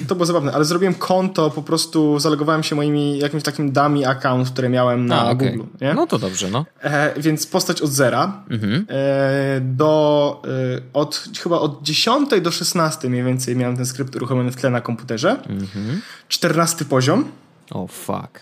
[0.09, 4.51] to było zabawne, ale zrobiłem konto, po prostu zalogowałem się moimi jakimś takim dummy account,
[4.51, 5.57] które miałem na A, okej.
[5.57, 5.95] Google, nie?
[5.95, 6.67] No to dobrze, no.
[6.83, 8.87] E, więc postać od zera Mhm.
[8.89, 10.43] e, do,
[10.77, 14.71] e, od, chyba od 10 do 16 mniej więcej miałem ten skrypt uruchomiony w tle
[14.71, 15.31] na komputerze.
[15.49, 16.01] Mhm.
[16.29, 17.25] 14 poziom.
[17.71, 18.41] O, oh, fuck.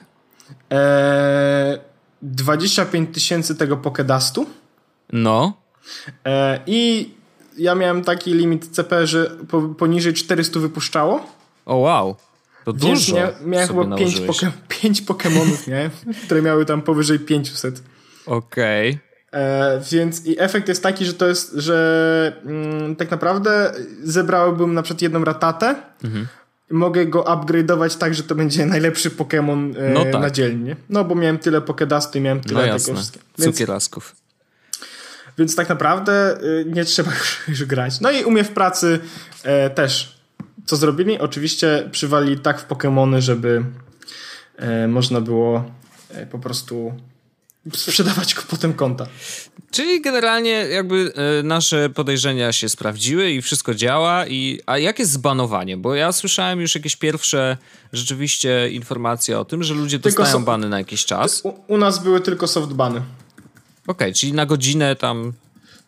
[0.73, 1.79] E,
[2.23, 4.47] 25 tysięcy tego Pokedustu.
[5.13, 5.53] No.
[6.25, 7.11] E, I
[7.59, 11.27] ja miałem taki limit CP, że po, poniżej 400 wypuszczało.
[11.67, 12.17] O, wow.
[12.65, 14.27] To Więc dużo mia, miałem chyba 5 nałożyłeś.
[14.27, 15.91] poke, pięć Pokemonów, nie?
[16.25, 17.83] które miały tam powyżej 500.
[18.27, 18.99] Okej.
[19.33, 23.73] E, więc i efekt jest taki, że to jest, że mm, tak naprawdę
[24.03, 25.75] zebrałbym na przykład jedną ratatę.
[26.05, 26.27] Mhm.
[26.71, 30.23] Mogę go upgrade'ować tak, że to będzie najlepszy Pokémon e, No tak.
[30.23, 30.77] na dzielnie.
[30.89, 32.95] No bo miałem tyle Pokedustu i miałem No tyle tego jasne.
[32.95, 33.25] wszystkiego.
[33.39, 34.17] Więc, Cukierasków.
[35.39, 38.01] więc tak naprawdę y, nie trzeba już, już grać.
[38.01, 38.99] No i u mnie w pracy
[39.43, 40.17] e, też.
[40.67, 41.19] Co zrobili?
[41.19, 43.65] Oczywiście przywali tak w Pokémony, żeby
[44.57, 45.65] e, można było
[46.11, 46.95] e, po prostu
[47.75, 49.07] sprzedawać go potem konta.
[49.71, 54.27] Czyli generalnie jakby e, nasze podejrzenia się sprawdziły i wszystko działa.
[54.27, 55.77] I, a jak jest zbanowanie?
[55.77, 57.57] Bo ja słyszałem już jakieś pierwsze
[57.93, 61.41] rzeczywiście informacje o tym, że ludzie Tylko dostają bany na jakiś czas.
[61.41, 63.03] Okej, U, u nas były tylko softbany.
[64.15, 65.33] czyli na godzinę tam.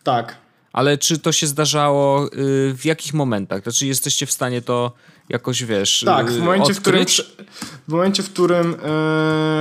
[0.05, 0.37] Tak.
[0.72, 2.29] Ale czy to się zdarzało y,
[2.74, 3.62] w jakich momentach?
[3.62, 4.93] Znaczy jesteście w stanie to
[5.29, 7.05] jakoś, wiesz, Tak, y, w momencie, w którym,
[7.89, 8.76] w momencie, w którym, e,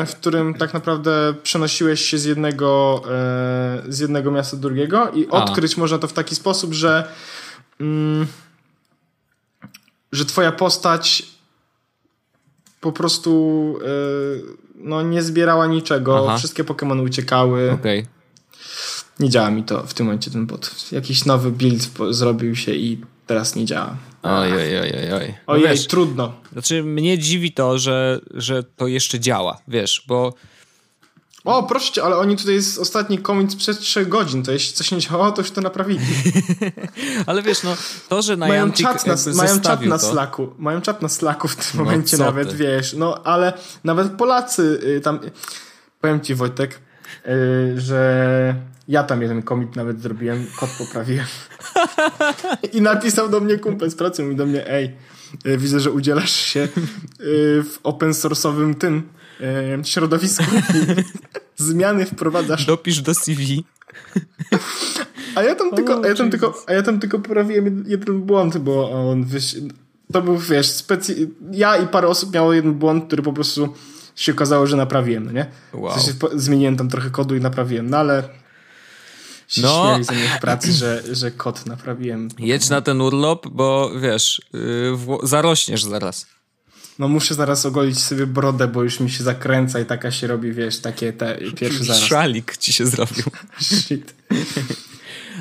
[0.06, 5.28] w którym tak naprawdę przenosiłeś się z jednego, e, z jednego miasta do drugiego i
[5.28, 5.32] A.
[5.32, 7.12] odkryć można to w taki sposób, że
[7.80, 8.28] mm,
[10.12, 11.24] że twoja postać
[12.82, 13.88] po prostu e,
[14.76, 16.38] no, nie zbierała niczego, Aha.
[16.38, 17.72] wszystkie Pokémony uciekały.
[17.72, 18.06] Okej.
[19.20, 20.92] Nie działa mi to w tym momencie ten bot.
[20.92, 23.96] Jakiś nowy build zrobił się i teraz nie działa.
[24.24, 25.28] Oj, oj, oj, oj, oj.
[25.48, 26.34] No Ojej, wiesz, trudno.
[26.54, 30.34] znaczy mnie dziwi to, że, że to jeszcze działa, wiesz, bo
[31.46, 34.92] O, proszę cię, ale oni tutaj jest ostatni komiks sprzed 3 godzin, to jeśli coś
[34.92, 36.06] nie działało, to już to naprawili.
[37.28, 37.76] Ale wiesz, no,
[38.10, 40.54] to, że mają Niantic czat na, mają czat na to, Slacku.
[40.58, 42.56] Mają czat na Slacku w tym No momencie nawet, ty.
[42.56, 42.94] wiesz.
[42.94, 43.54] No, ale
[43.84, 45.20] nawet Polacy y, tam...
[46.02, 46.80] Powiem ci, Wojtek,
[47.76, 48.56] że
[48.88, 51.26] ja tam jeden komik nawet zrobiłem, kod poprawiłem.
[52.74, 54.96] I napisał do mnie kumpel z pracy, mówi do mnie, ej,
[55.48, 56.68] y, widzę, że udzielasz się y,
[57.64, 59.10] w open source'owym tym
[59.82, 60.46] y, środowisku.
[61.56, 62.66] Zmiany wprowadzasz.
[62.66, 63.64] dopisz do CV.
[65.36, 68.58] A ja tam, tylko, a ja tam, tylko, a ja tam tylko poprawiłem jeden błąd,
[68.58, 69.56] bo on wyś...
[70.14, 71.30] to był, wiesz, specy...
[71.52, 73.74] ja i parę osób miało jeden błąd, który po prostu
[74.18, 75.46] się okazało, że naprawiłem, no nie?
[75.74, 75.98] Wow.
[75.98, 78.24] W sensie zmieniłem tam trochę kodu i naprawiłem, no ale
[79.48, 79.84] się No.
[79.86, 82.30] śmiali ze mnie w pracy, że, że kod naprawiłem.
[82.40, 86.26] Jedź na ten urlop, bo wiesz, yy, zarośniesz zaraz.
[87.00, 90.52] No muszę zaraz ogolić sobie brodę, bo już mi się zakręca i taka się robi,
[90.54, 92.02] wiesz, takie te pierwszy zaraz.
[92.02, 93.26] Szalik ci się zrobił.
[93.62, 94.14] Shit.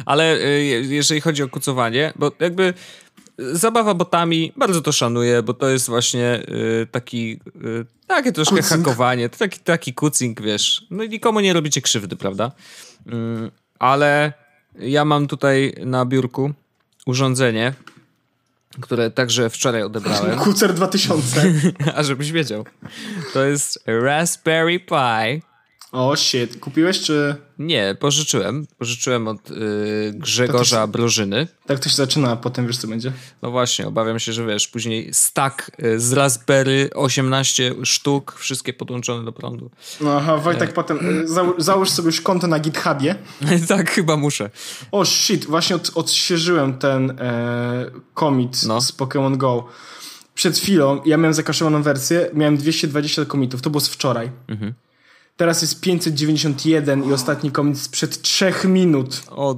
[0.07, 2.75] Ale y, je- jeżeli chodzi o kucowanie, bo jakby
[3.39, 8.85] zabawa botami, bardzo to szanuję, bo to jest właśnie y, taki, y, takie troszkę Kucing.
[8.85, 10.87] hakowanie, taki, taki kucing, wiesz.
[10.91, 12.53] No i nikomu nie robicie krzywdy, prawda?
[13.07, 14.33] Mm, ale
[14.79, 16.53] ja mam tutaj na biurku
[17.07, 17.73] urządzenie,
[18.81, 20.39] które także wczoraj odebrałem.
[20.39, 21.53] Kucer 2000.
[21.97, 22.65] A żebyś wiedział.
[23.33, 25.43] To jest Raspberry Pi.
[25.93, 26.61] O shit.
[26.61, 27.37] Kupiłeś czy...
[27.59, 28.67] Nie, pożyczyłem.
[28.79, 31.49] Pożyczyłem od y, Grzegorza Brożyny.
[31.67, 33.13] Tak to się zaczyna, a potem wiesz co będzie?
[33.43, 39.25] No właśnie, obawiam się, że wiesz, później stack y, z Raspberry, 18 sztuk, wszystkie podłączone
[39.25, 39.71] do prądu.
[40.01, 43.15] No aha, Wojtek potem y, załóż, załóż sobie już konto na GitHubie.
[43.69, 44.51] tak, chyba muszę.
[44.93, 48.81] O shit, właśnie od, odświeżyłem ten e, commit No.
[48.81, 49.69] z Pokémon Go.
[50.35, 54.31] Przed chwilą, ja miałem zakaszowaną wersję, miałem 220 commitów, to było z wczoraj.
[54.49, 54.73] Mhm.
[55.37, 59.23] Teraz jest 591 i ostatni commit sprzed 3 minut.
[59.31, 59.55] O.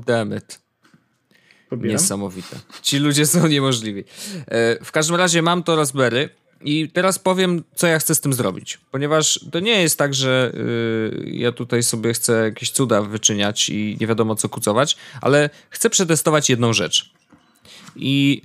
[1.71, 1.93] Pobieram.
[1.93, 2.57] Niesamowite.
[2.83, 4.05] Ci ludzie są niemożliwi.
[4.47, 6.29] E, w każdym razie mam to Raspberry
[6.61, 8.79] i teraz powiem, co ja chcę z tym zrobić.
[8.91, 13.97] Ponieważ to nie jest tak, że y, ja tutaj sobie chcę jakieś cuda wyczyniać i
[14.01, 17.11] nie wiadomo co kucować, ale chcę przetestować jedną rzecz.
[17.97, 18.43] I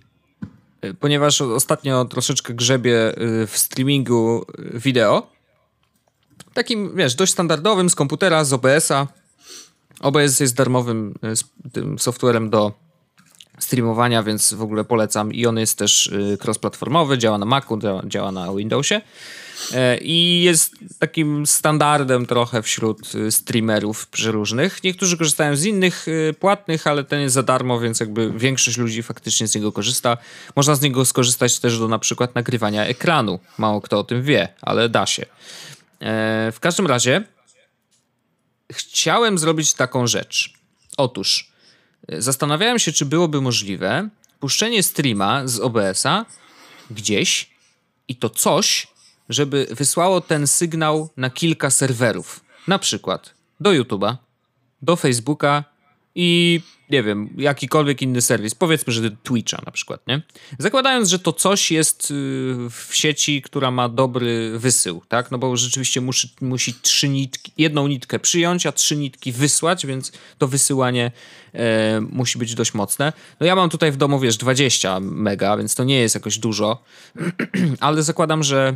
[0.86, 5.33] y, ponieważ ostatnio troszeczkę grzebię y, w streamingu wideo,
[6.54, 9.08] takim, wiesz, dość standardowym z komputera, z OBS-a.
[10.00, 11.14] OBS jest darmowym
[11.72, 12.72] tym softwarem do
[13.60, 15.34] streamowania, więc w ogóle polecam.
[15.34, 19.02] I on jest też y, cross-platformowy, działa na Macu, działa na Windowsie.
[19.74, 24.84] E, I jest takim standardem trochę wśród streamerów przeróżnych.
[24.84, 26.06] Niektórzy korzystają z innych
[26.40, 30.18] płatnych, ale ten jest za darmo, więc jakby większość ludzi faktycznie z niego korzysta.
[30.56, 33.40] Można z niego skorzystać też do na przykład nagrywania ekranu.
[33.58, 35.26] Mało kto o tym wie, ale da się.
[36.04, 37.24] E, w każdym razie
[38.72, 40.54] chciałem zrobić taką rzecz.
[40.98, 41.54] Otóż
[42.10, 46.26] Zastanawiałem się, czy byłoby możliwe puszczenie streama z OBS-a
[46.92, 47.50] gdzieś
[48.08, 48.88] i to coś,
[49.30, 52.46] żeby wysłało ten sygnał na kilka serwerów.
[52.68, 54.16] Na przykład do YouTube'a,
[54.82, 55.64] do Facebooka
[56.16, 56.62] i
[56.94, 60.22] nie wiem, jakikolwiek inny serwis, powiedzmy, że Twitcha na przykład, nie?
[60.60, 62.14] Zakładając, że to coś jest y,
[62.70, 65.32] w sieci, która ma dobry wysył, tak?
[65.32, 70.12] No bo rzeczywiście musi, musi trzy nitki, jedną nitkę przyjąć, a trzy nitki wysłać, więc
[70.38, 71.12] to wysyłanie
[71.54, 73.14] e, musi być dość mocne.
[73.40, 76.84] No ja mam tutaj w domu, wiesz, 20 mega, więc to nie jest jakoś dużo,
[77.80, 78.76] ale zakładam, że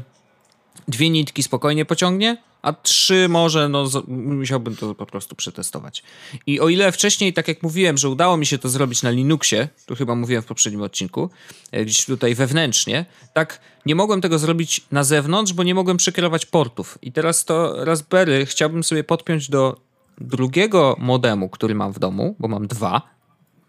[0.88, 6.04] dwie nitki spokojnie pociągnie, a trzy może, no musiałbym to po prostu przetestować.
[6.46, 9.68] I o ile wcześniej, tak jak mówiłem, że udało mi się to zrobić na Linuxie,
[9.86, 11.30] to chyba mówiłem w poprzednim odcinku,
[11.72, 16.46] e, gdzieś tutaj wewnętrznie, tak nie mogłem tego zrobić na zewnątrz, bo nie mogłem przekierować
[16.46, 16.98] portów.
[17.02, 19.78] I teraz to Raspberry chciałbym sobie podpiąć do
[20.22, 23.17] drugiego modemu, który mam w domu, bo mam dwa,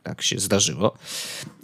[0.09, 0.95] tak się zdarzyło.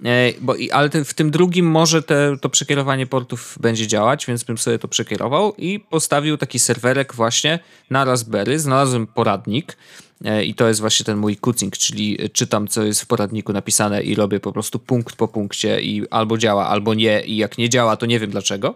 [0.04, 4.58] E, bo, ale w tym drugim może te, to przekierowanie portów będzie działać, więc bym
[4.58, 7.58] sobie to przekierował i postawił taki serwerek właśnie
[7.90, 8.58] na Raspberry.
[8.58, 9.76] Znalazłem poradnik
[10.24, 14.02] e, i to jest właśnie ten mój kucing, czyli czytam, co jest w poradniku napisane
[14.02, 17.68] i robię po prostu punkt po punkcie i albo działa, albo nie i jak nie
[17.68, 18.74] działa, to nie wiem dlaczego.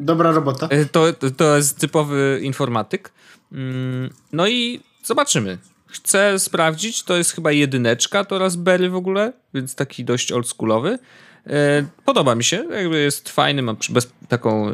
[0.00, 0.68] Dobra robota.
[0.68, 3.12] E, to, to jest typowy informatyk.
[3.52, 5.58] Mm, no i zobaczymy
[5.88, 10.98] chcę sprawdzić, to jest chyba jedyneczka to Raspberry w ogóle, więc taki dość oldschoolowy.
[11.46, 14.72] E, podoba mi się, jakby jest fajny, ma bez, taką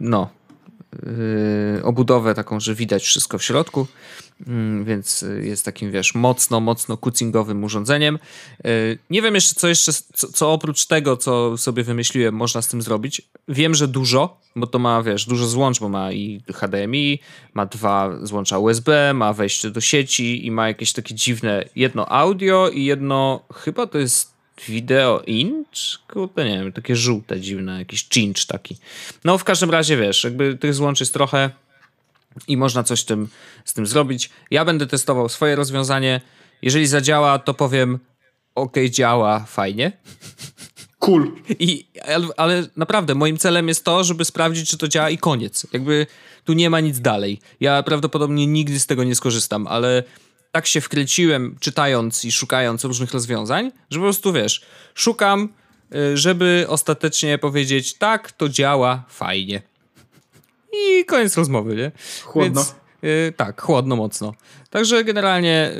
[0.00, 0.37] no e,
[1.82, 3.86] obudowę taką, że widać wszystko w środku.
[4.46, 8.18] Mm, więc jest takim, wiesz, mocno, mocno kucingowym urządzeniem.
[8.64, 8.70] E,
[9.10, 12.82] nie wiem jeszcze, co jeszcze, co, co, oprócz tego, co sobie wymyśliłem, można z tym
[12.82, 13.22] zrobić.
[13.48, 17.18] Wiem, że dużo, bo to ma, wiesz, dużo złącz, bo ma i HDMI,
[17.54, 22.68] ma dwa złącza USB, ma wejście do sieci i ma jakieś takie dziwne, jedno audio
[22.68, 25.98] i jedno, chyba to jest wideo inch?
[26.08, 28.76] Kurde, nie wiem, takie żółte, dziwne, jakiś cinch taki.
[29.24, 31.50] No, w każdym razie, wiesz, jakby tych złącz jest trochę
[32.48, 33.28] i można coś tym,
[33.64, 34.30] z tym zrobić.
[34.50, 36.20] Ja będę testował swoje rozwiązanie.
[36.62, 37.98] Jeżeli zadziała, to powiem
[38.54, 39.92] ok, działa, fajnie.
[40.98, 41.32] Cool.
[41.58, 45.66] I, ale, ale naprawdę, moim celem jest to, żeby sprawdzić, czy to działa i koniec.
[45.72, 46.06] Jakby
[46.44, 47.40] tu nie ma nic dalej.
[47.60, 50.02] Ja prawdopodobnie nigdy z tego nie skorzystam, ale
[50.52, 54.62] tak się wkręciłem, czytając i szukając różnych rozwiązań, że po prostu wiesz,
[54.94, 55.48] szukam,
[55.94, 59.62] y, żeby ostatecznie powiedzieć, tak, to działa fajnie
[60.72, 61.92] i koniec rozmowy, nie?
[62.24, 62.60] Chłodno.
[62.64, 64.34] Więc, yy, tak, chłodno mocno.
[64.70, 65.72] Także generalnie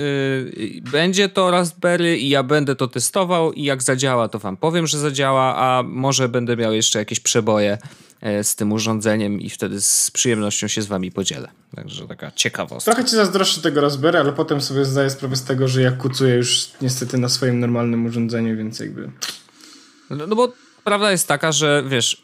[0.57, 4.87] yy, będzie to Raspberry i ja będę to testował i jak zadziała, to wam powiem,
[4.87, 7.79] że zadziała, a może będę miał jeszcze jakieś przeboje
[8.41, 11.49] y, z tym urządzeniem i wtedy z przyjemnością się z wami podzielę.
[11.77, 12.93] Także taka ciekawostka.
[12.93, 16.35] Trochę ci zazdroszczę tego Raspberry, ale potem sobie zdaję sprawę z tego, że ja kucuję
[16.35, 19.11] już niestety na swoim normalnym urządzeniu, więc jakby...
[20.11, 20.53] No, no bo
[20.85, 22.23] prawda jest taka, że wiesz,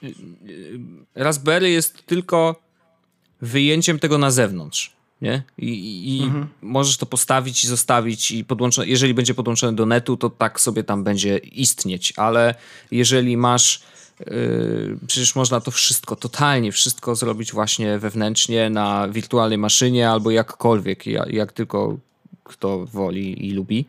[1.14, 2.63] Raspberry jest tylko
[3.40, 4.92] wyjęciem tego na zewnątrz.
[5.22, 5.42] Nie?
[5.58, 6.48] I, i mhm.
[6.62, 10.84] możesz to postawić i zostawić i podłączone, jeżeli będzie podłączone do netu, to tak sobie
[10.84, 12.54] tam będzie istnieć, ale
[12.90, 13.82] jeżeli masz
[14.20, 21.06] Yy, przecież można to wszystko, totalnie wszystko zrobić właśnie wewnętrznie na wirtualnej maszynie albo jakkolwiek,
[21.06, 21.96] jak, jak tylko
[22.44, 23.86] kto woli i lubi.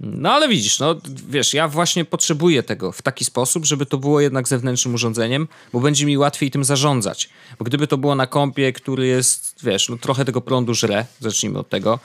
[0.00, 0.94] No ale widzisz, no
[1.28, 5.80] wiesz, ja właśnie potrzebuję tego w taki sposób, żeby to było jednak zewnętrznym urządzeniem, bo
[5.80, 7.30] będzie mi łatwiej tym zarządzać.
[7.58, 11.58] Bo gdyby to było na kompie, który jest, wiesz, no trochę tego prądu żre, zacznijmy
[11.58, 11.98] od tego,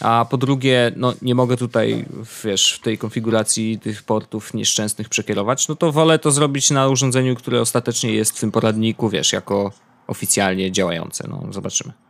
[0.00, 2.04] a po drugie, no nie mogę tutaj,
[2.44, 7.34] wiesz, w tej konfiguracji tych portów nieszczęsnych przekierować, no to wolę to zrobić na urządzeniu,
[7.34, 9.72] które ostatecznie jest w tym poradniku, wiesz, jako
[10.06, 11.28] oficjalnie działające.
[11.28, 12.05] No, zobaczymy.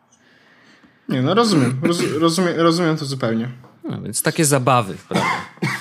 [1.09, 1.79] Nie, no rozumiem.
[1.83, 3.49] Roz, rozumiem, rozumiem to zupełnie.
[3.85, 5.27] No, więc takie zabawy, prawda?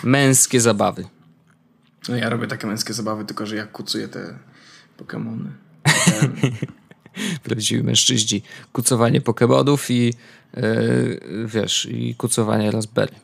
[0.04, 1.06] Męskie zabawy.
[2.10, 4.40] No ja robię takie męskie zabawy, tylko że ja kucuję te
[4.98, 5.48] Pokémony.
[7.44, 8.42] Prawdziwi mężczyźni.
[8.74, 10.14] Kucowanie Pokémonów i
[10.58, 13.16] yy, wiesz, i kucowanie Raspberry.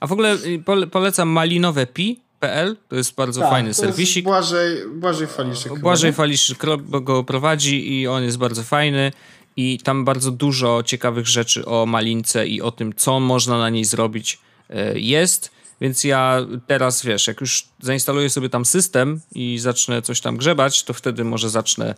[0.00, 4.24] A w ogóle y, polecam malinowe pi.pl, to jest bardzo tak, fajny to serwisik.
[4.24, 5.80] Błażej, Błażej Faliszczyk.
[5.80, 6.58] Błażej Faliszczyk
[7.02, 9.12] go prowadzi i on jest bardzo fajny
[9.56, 13.84] i tam bardzo dużo ciekawych rzeczy o malince i o tym, co można na niej
[13.84, 14.38] zrobić
[14.70, 15.56] y, jest.
[15.80, 20.84] Więc ja teraz, wiesz, jak już zainstaluję sobie tam system i zacznę coś tam grzebać,
[20.84, 21.94] to wtedy może zacznę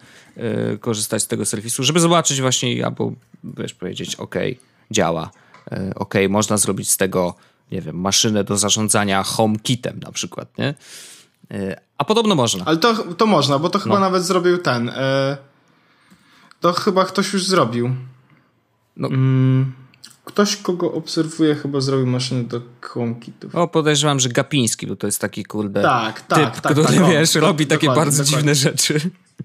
[0.74, 3.12] y, korzystać z tego serwisu, żeby zobaczyć właśnie albo,
[3.44, 4.34] wiesz, powiedzieć, ok,
[4.90, 5.30] działa,
[5.72, 7.34] y, ok, można zrobić z tego,
[7.72, 10.74] nie wiem, maszynę do zarządzania HomeKitem na przykład, nie?
[11.52, 12.64] Y, a podobno można.
[12.64, 14.00] Ale to, to można, bo to chyba no.
[14.00, 14.92] nawet zrobił ten.
[16.60, 17.90] To chyba ktoś już zrobił.
[18.96, 19.08] No.
[19.08, 19.72] Mm.
[20.24, 23.54] Ktoś, kogo obserwuję, chyba zrobił maszynę do HomeKitów.
[23.54, 27.08] O, podejrzewam, że Gapiński, bo to jest taki kurde tak, tak, typ, tak, który, tak,
[27.08, 28.36] wiesz, tak, robi takie bardzo dokładnie.
[28.36, 29.00] dziwne rzeczy.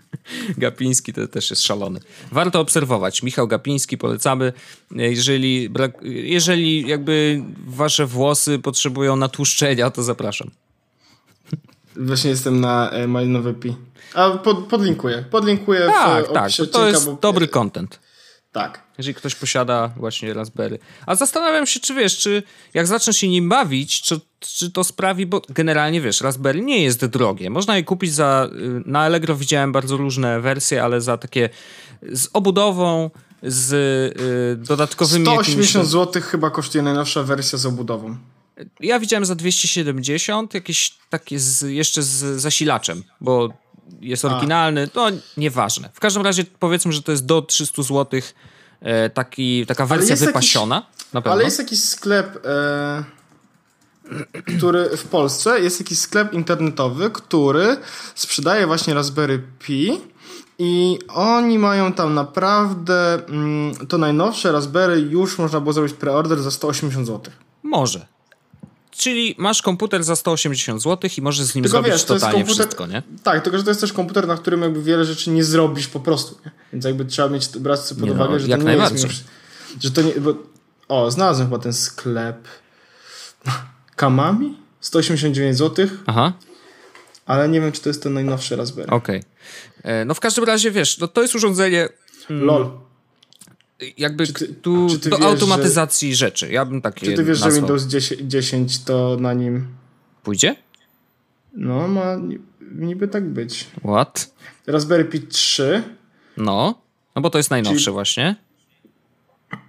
[0.57, 1.99] Gapiński to też jest szalony.
[2.31, 3.23] Warto obserwować.
[3.23, 4.53] Michał Gapiński, polecamy.
[4.91, 5.69] Jeżeli,
[6.03, 10.49] jeżeli jakby wasze włosy potrzebują natłuszczenia, to zapraszam.
[11.95, 13.75] Właśnie jestem na e, Malinowe Pi.
[14.13, 15.25] A pod, podlinkuję.
[15.31, 16.73] Podlinkuję tak, w tak, opisie tak.
[16.73, 17.17] To jest bo...
[17.21, 17.99] dobry content.
[18.51, 18.83] Tak.
[18.97, 20.79] Jeżeli ktoś posiada właśnie Raspberry.
[21.05, 25.25] A zastanawiam się, czy wiesz, czy jak zaczniesz się nim bawić, czy, czy to sprawi,
[25.25, 27.49] bo generalnie wiesz, Raspberry nie jest drogie.
[27.49, 31.49] Można je kupić za, y, na Allegro widziałem bardzo różne wersje, ale za takie
[32.11, 33.09] z obudową,
[33.43, 33.73] z
[34.61, 35.91] y, dodatkowymi 180 jakimiś...
[35.91, 38.17] zł chyba kosztuje najnowsza wersja z obudową.
[38.79, 43.49] Ja widziałem za 270, jakieś takie z, jeszcze z zasilaczem, bo
[44.01, 45.89] jest oryginalny, to nieważne.
[45.93, 48.21] W każdym razie powiedzmy, że to jest do 300 zł
[48.81, 50.85] e, taki, taka wersja wypasiona.
[51.13, 53.03] Jakiś, ale jest jakiś sklep, e,
[54.57, 57.77] który w Polsce jest jakiś sklep internetowy, który
[58.15, 60.01] sprzedaje właśnie Raspberry Pi
[60.59, 66.51] i oni mają tam naprawdę mm, to najnowsze Raspberry już można było zrobić preorder za
[66.51, 67.33] 180 zł.
[67.63, 68.12] Może.
[68.97, 72.43] Czyli masz komputer za 180 zł i możesz z nim tylko zrobić wiesz, to totalnie
[72.43, 73.03] komputer, wszystko, nie?
[73.23, 75.99] Tak, tylko że to jest też komputer, na którym jakby wiele rzeczy nie zrobisz po
[75.99, 76.51] prostu, nie?
[76.73, 79.23] Więc jakby trzeba mieć, brać sobie pod uwagę, no, że to nie jest...
[79.81, 80.13] Że to nie...
[80.13, 80.33] Bo,
[80.87, 82.47] o, znalazłem chyba ten sklep.
[83.95, 84.57] Kamami?
[84.81, 85.87] 189 zł.
[86.05, 86.33] Aha.
[87.25, 88.91] Ale nie wiem, czy to jest ten najnowszy Raspberry.
[88.91, 89.19] Okej.
[89.79, 89.91] Okay.
[89.91, 91.89] E, no w każdym razie, wiesz, no to jest urządzenie...
[92.29, 92.82] LOL
[93.97, 96.51] jakby ty, tu do wiesz, automatyzacji że, rzeczy.
[96.51, 97.51] Ja bym takie Czy ty wiesz, nazwał.
[97.51, 99.67] że Windows 10, 10 to na nim
[100.23, 100.55] pójdzie?
[101.53, 102.17] No, ma
[102.71, 103.67] niby tak być.
[103.83, 104.33] What?
[104.67, 105.83] Raspberry Pi 3.
[106.37, 106.81] No,
[107.15, 107.93] no bo to jest najnowsze Czyli...
[107.93, 108.35] właśnie.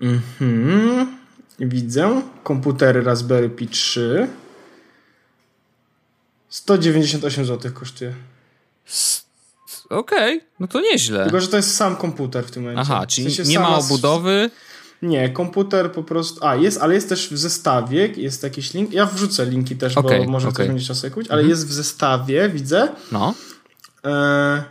[0.00, 1.16] Mhm.
[1.60, 2.22] Widzę.
[2.42, 4.28] Komputery Raspberry Pi 3.
[6.48, 8.14] 198 zł kosztuje.
[9.94, 11.24] Okej, okay, no to nieźle.
[11.24, 12.80] Tylko, że to jest sam komputer w tym momencie.
[12.80, 14.50] Aha, czyli w sensie nie ma obudowy.
[15.02, 16.46] Nie, komputer po prostu.
[16.46, 18.92] A, jest, ale jest też w zestawie, jest jakiś link.
[18.92, 20.66] Ja wrzucę linki też, okay, bo może okay.
[20.66, 21.48] to będzie czas kupić, ale mhm.
[21.48, 22.88] jest w zestawie, widzę.
[23.12, 23.34] No.
[24.04, 24.64] E...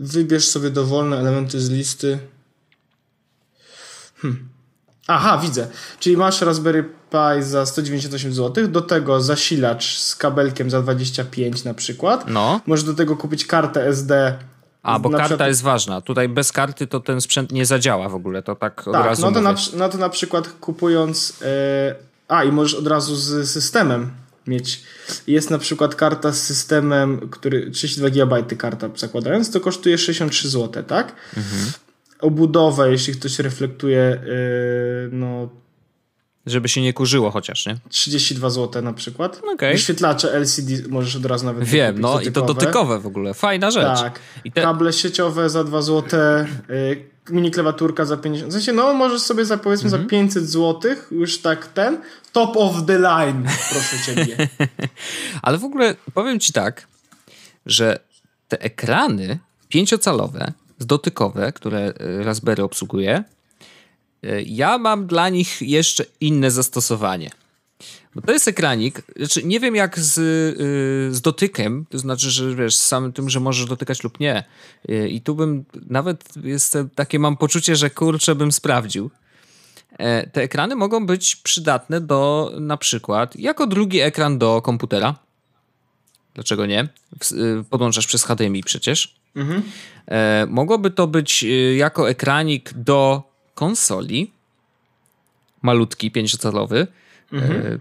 [0.00, 2.18] Wybierz sobie dowolne elementy z listy.
[4.16, 4.48] Hm.
[5.06, 5.68] Aha, widzę.
[6.00, 11.74] Czyli masz Raspberry Pi za 198 zł, do tego zasilacz z kabelkiem za 25 na
[11.74, 12.24] przykład.
[12.28, 12.60] No.
[12.66, 14.38] Możesz do tego kupić kartę SD.
[14.82, 15.48] A, bo karta przykład...
[15.48, 16.00] jest ważna.
[16.00, 19.22] Tutaj bez karty to ten sprzęt nie zadziała w ogóle, to tak, tak od razu
[19.22, 21.40] no to, na, no to na przykład kupując...
[21.40, 21.46] Yy...
[22.28, 24.10] A, i możesz od razu z systemem
[24.46, 24.82] mieć.
[25.26, 30.82] Jest na przykład karta z systemem, który 32 GB karta zakładając, to kosztuje 63 zł,
[30.82, 31.12] tak?
[31.36, 31.72] Mhm
[32.20, 35.48] obudowę, jeśli ktoś reflektuje, yy, no.
[36.46, 37.76] Żeby się nie kurzyło chociaż, nie?
[37.88, 39.40] 32 zł na przykład.
[39.54, 39.72] Okay.
[39.72, 42.30] Wyświetlacze LCD możesz od razu nawet Wiem, no dotykowe.
[42.30, 43.34] i to dotykowe w ogóle.
[43.34, 44.00] Fajna rzecz.
[44.00, 44.20] Tak.
[44.44, 44.62] I te...
[44.62, 46.20] Kable sieciowe za 2 zł,
[46.68, 48.50] yy, mini klawiaturka za 50.
[48.50, 50.46] W sensie, no możesz sobie za powiedzmy za 500 mhm.
[50.46, 51.98] zł już tak ten
[52.32, 54.48] top of the line, proszę ciebie.
[55.42, 56.86] Ale w ogóle powiem ci tak,
[57.66, 57.98] że
[58.48, 59.38] te ekrany
[59.68, 63.24] pięciocalowe dotykowe, które e, Raspberry obsługuje,
[64.46, 67.30] ja mam dla nich jeszcze inne zastosowanie.
[68.14, 72.54] Bo to jest ekranik, znaczy nie wiem jak z, e, z dotykiem, to znaczy, że
[72.54, 74.44] wiesz, z samym tym, że możesz dotykać lub nie.
[75.08, 79.10] I tu bym nawet jest takie mam poczucie, że kurczę bym sprawdził.
[80.32, 85.14] Te ekrany mogą być przydatne do na przykład jako drugi ekran do komputera.
[86.36, 86.88] Dlaczego nie?
[87.70, 89.14] Podłączasz przez HDMI przecież.
[89.36, 89.62] Mhm.
[90.06, 91.46] E, mogłoby to być e,
[91.76, 93.22] jako ekranik do
[93.56, 94.30] konsoli,
[95.62, 96.86] malutki, pięciocalowy.
[97.32, 97.80] Mhm.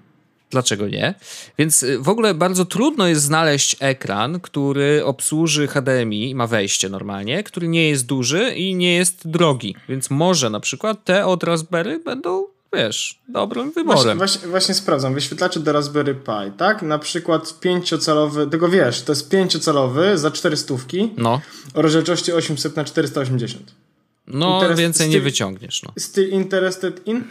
[0.50, 1.14] Dlaczego nie?
[1.58, 7.68] Więc w ogóle bardzo trudno jest znaleźć ekran, który obsłuży HDMI, ma wejście normalnie, który
[7.68, 9.76] nie jest duży i nie jest drogi.
[9.90, 13.98] Więc może na przykład te od Raspberry będą wiesz, dobrym wyborem.
[13.98, 15.14] Właśnie, właśnie, właśnie, sprawdzam.
[15.14, 16.82] Wyświetlacze do Raspberry Pi, tak?
[16.82, 20.74] Na przykład pięciocalowy, tego wiesz, to jest pięciocalowy za 400
[21.18, 21.42] no.
[21.74, 23.85] o rozdzielczości 800 na 480.
[24.28, 25.84] No, Interest, więcej nie wyciągniesz.
[25.84, 25.94] No.
[26.00, 27.24] Still interested in?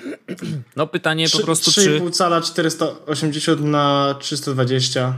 [0.76, 2.01] No, pytanie 3, po prostu 3,5 czy...
[2.01, 5.14] 3,5 cala 480 na 320.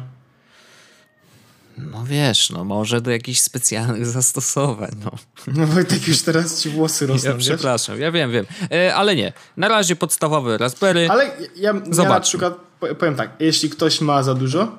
[1.78, 4.90] No wiesz, no może do jakichś specjalnych zastosowań.
[5.04, 5.10] No,
[5.46, 7.30] no Wojtek, już teraz ci włosy rosną.
[7.30, 8.46] Ja przepraszam, ja wiem, wiem.
[8.72, 9.32] E, ale nie.
[9.56, 11.08] Na razie podstawowe Raspberry.
[11.10, 12.54] Ale ja, ja na przykład
[12.98, 14.78] powiem tak, jeśli ktoś ma za dużo,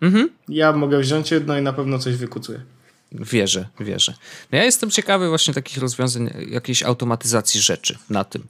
[0.00, 0.30] mhm.
[0.48, 2.60] ja mogę wziąć jedno i na pewno coś wykucuję.
[3.12, 4.14] Wierzę, wierzę.
[4.52, 8.42] No ja jestem ciekawy właśnie takich rozwiązań, jakiejś automatyzacji rzeczy na tym.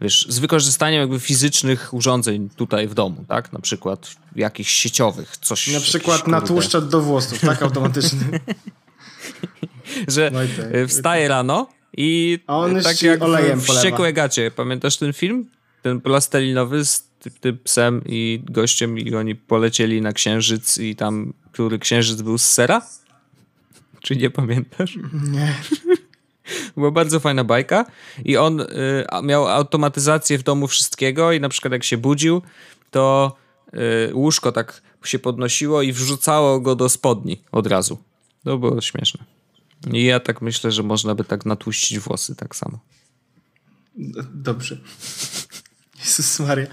[0.00, 3.52] Wiesz, z wykorzystaniem jakby fizycznych urządzeń tutaj w domu, tak?
[3.52, 5.68] Na przykład jakichś sieciowych, coś.
[5.68, 7.62] Na przykład natłuszczacz do włosów, tak?
[7.66, 8.40] Automatyczny.
[10.08, 14.50] Że Wojtek, wstaje rano i A on tak jak olejem w Wściekłe gacie.
[14.50, 15.50] Pamiętasz ten film?
[15.82, 17.08] Ten plastelinowy z
[17.40, 22.46] tym psem i gościem i oni polecieli na księżyc i tam, który księżyc był z
[22.46, 22.82] sera?
[24.06, 24.98] Czy nie pamiętasz?
[25.30, 25.54] Nie.
[26.76, 27.84] Była bardzo fajna bajka
[28.24, 28.66] i on y,
[29.22, 32.42] miał automatyzację w domu wszystkiego i na przykład jak się budził,
[32.90, 33.36] to
[33.74, 37.98] y, łóżko tak się podnosiło i wrzucało go do spodni od razu.
[38.44, 39.24] To było śmieszne.
[39.92, 42.78] I ja tak myślę, że można by tak natłuścić włosy tak samo.
[44.34, 44.78] Dobrze.
[46.04, 46.66] Jezus Maria.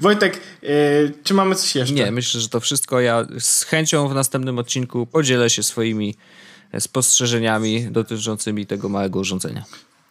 [0.00, 1.94] Wojtek, yy, czy mamy coś jeszcze?
[1.94, 3.00] Nie, myślę, że to wszystko.
[3.00, 6.14] Ja z chęcią w następnym odcinku podzielę się swoimi
[6.78, 9.64] spostrzeżeniami dotyczącymi tego małego urządzenia.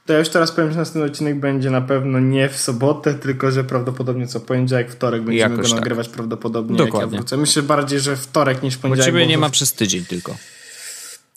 [0.06, 3.52] To ja już teraz powiem, że następny odcinek będzie na pewno nie w sobotę, tylko
[3.52, 5.80] że prawdopodobnie co poniedziałek, wtorek będziemy Jakoś go tak.
[5.80, 7.02] nagrywać prawdopodobnie Dokładnie.
[7.02, 7.38] jak ja wrócę.
[7.38, 9.14] Myślę bardziej, że wtorek niż poniedziałek.
[9.14, 10.38] Bo ciebie nie ma przez tydzień tylko.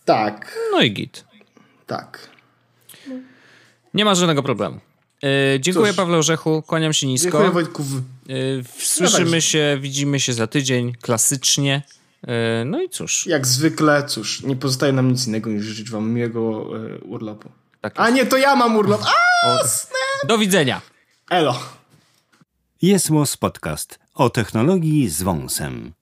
[0.05, 0.59] Tak.
[0.73, 1.25] No i git.
[1.87, 2.29] Tak.
[3.95, 4.81] Nie ma żadnego problemu.
[5.23, 7.31] Yy, dziękuję Cóż, Pawle Orzechu, kłaniam się nisko.
[7.31, 7.85] Dziękuję Wojtku.
[8.27, 11.83] Yy, słyszymy się, widzimy się za tydzień, klasycznie.
[12.27, 13.27] E, no i cóż.
[13.27, 16.41] Jak zwykle, cóż, nie pozostaje nam nic innego niż życzyć wam miłego
[16.77, 17.49] e, urlopu.
[17.81, 19.03] Tak A nie, to ja mam urlop.
[19.03, 19.59] A,
[20.27, 20.81] Do widzenia.
[21.31, 21.59] Elo.
[22.83, 23.11] Jest
[23.41, 25.93] Podcast o technologii z wąsem.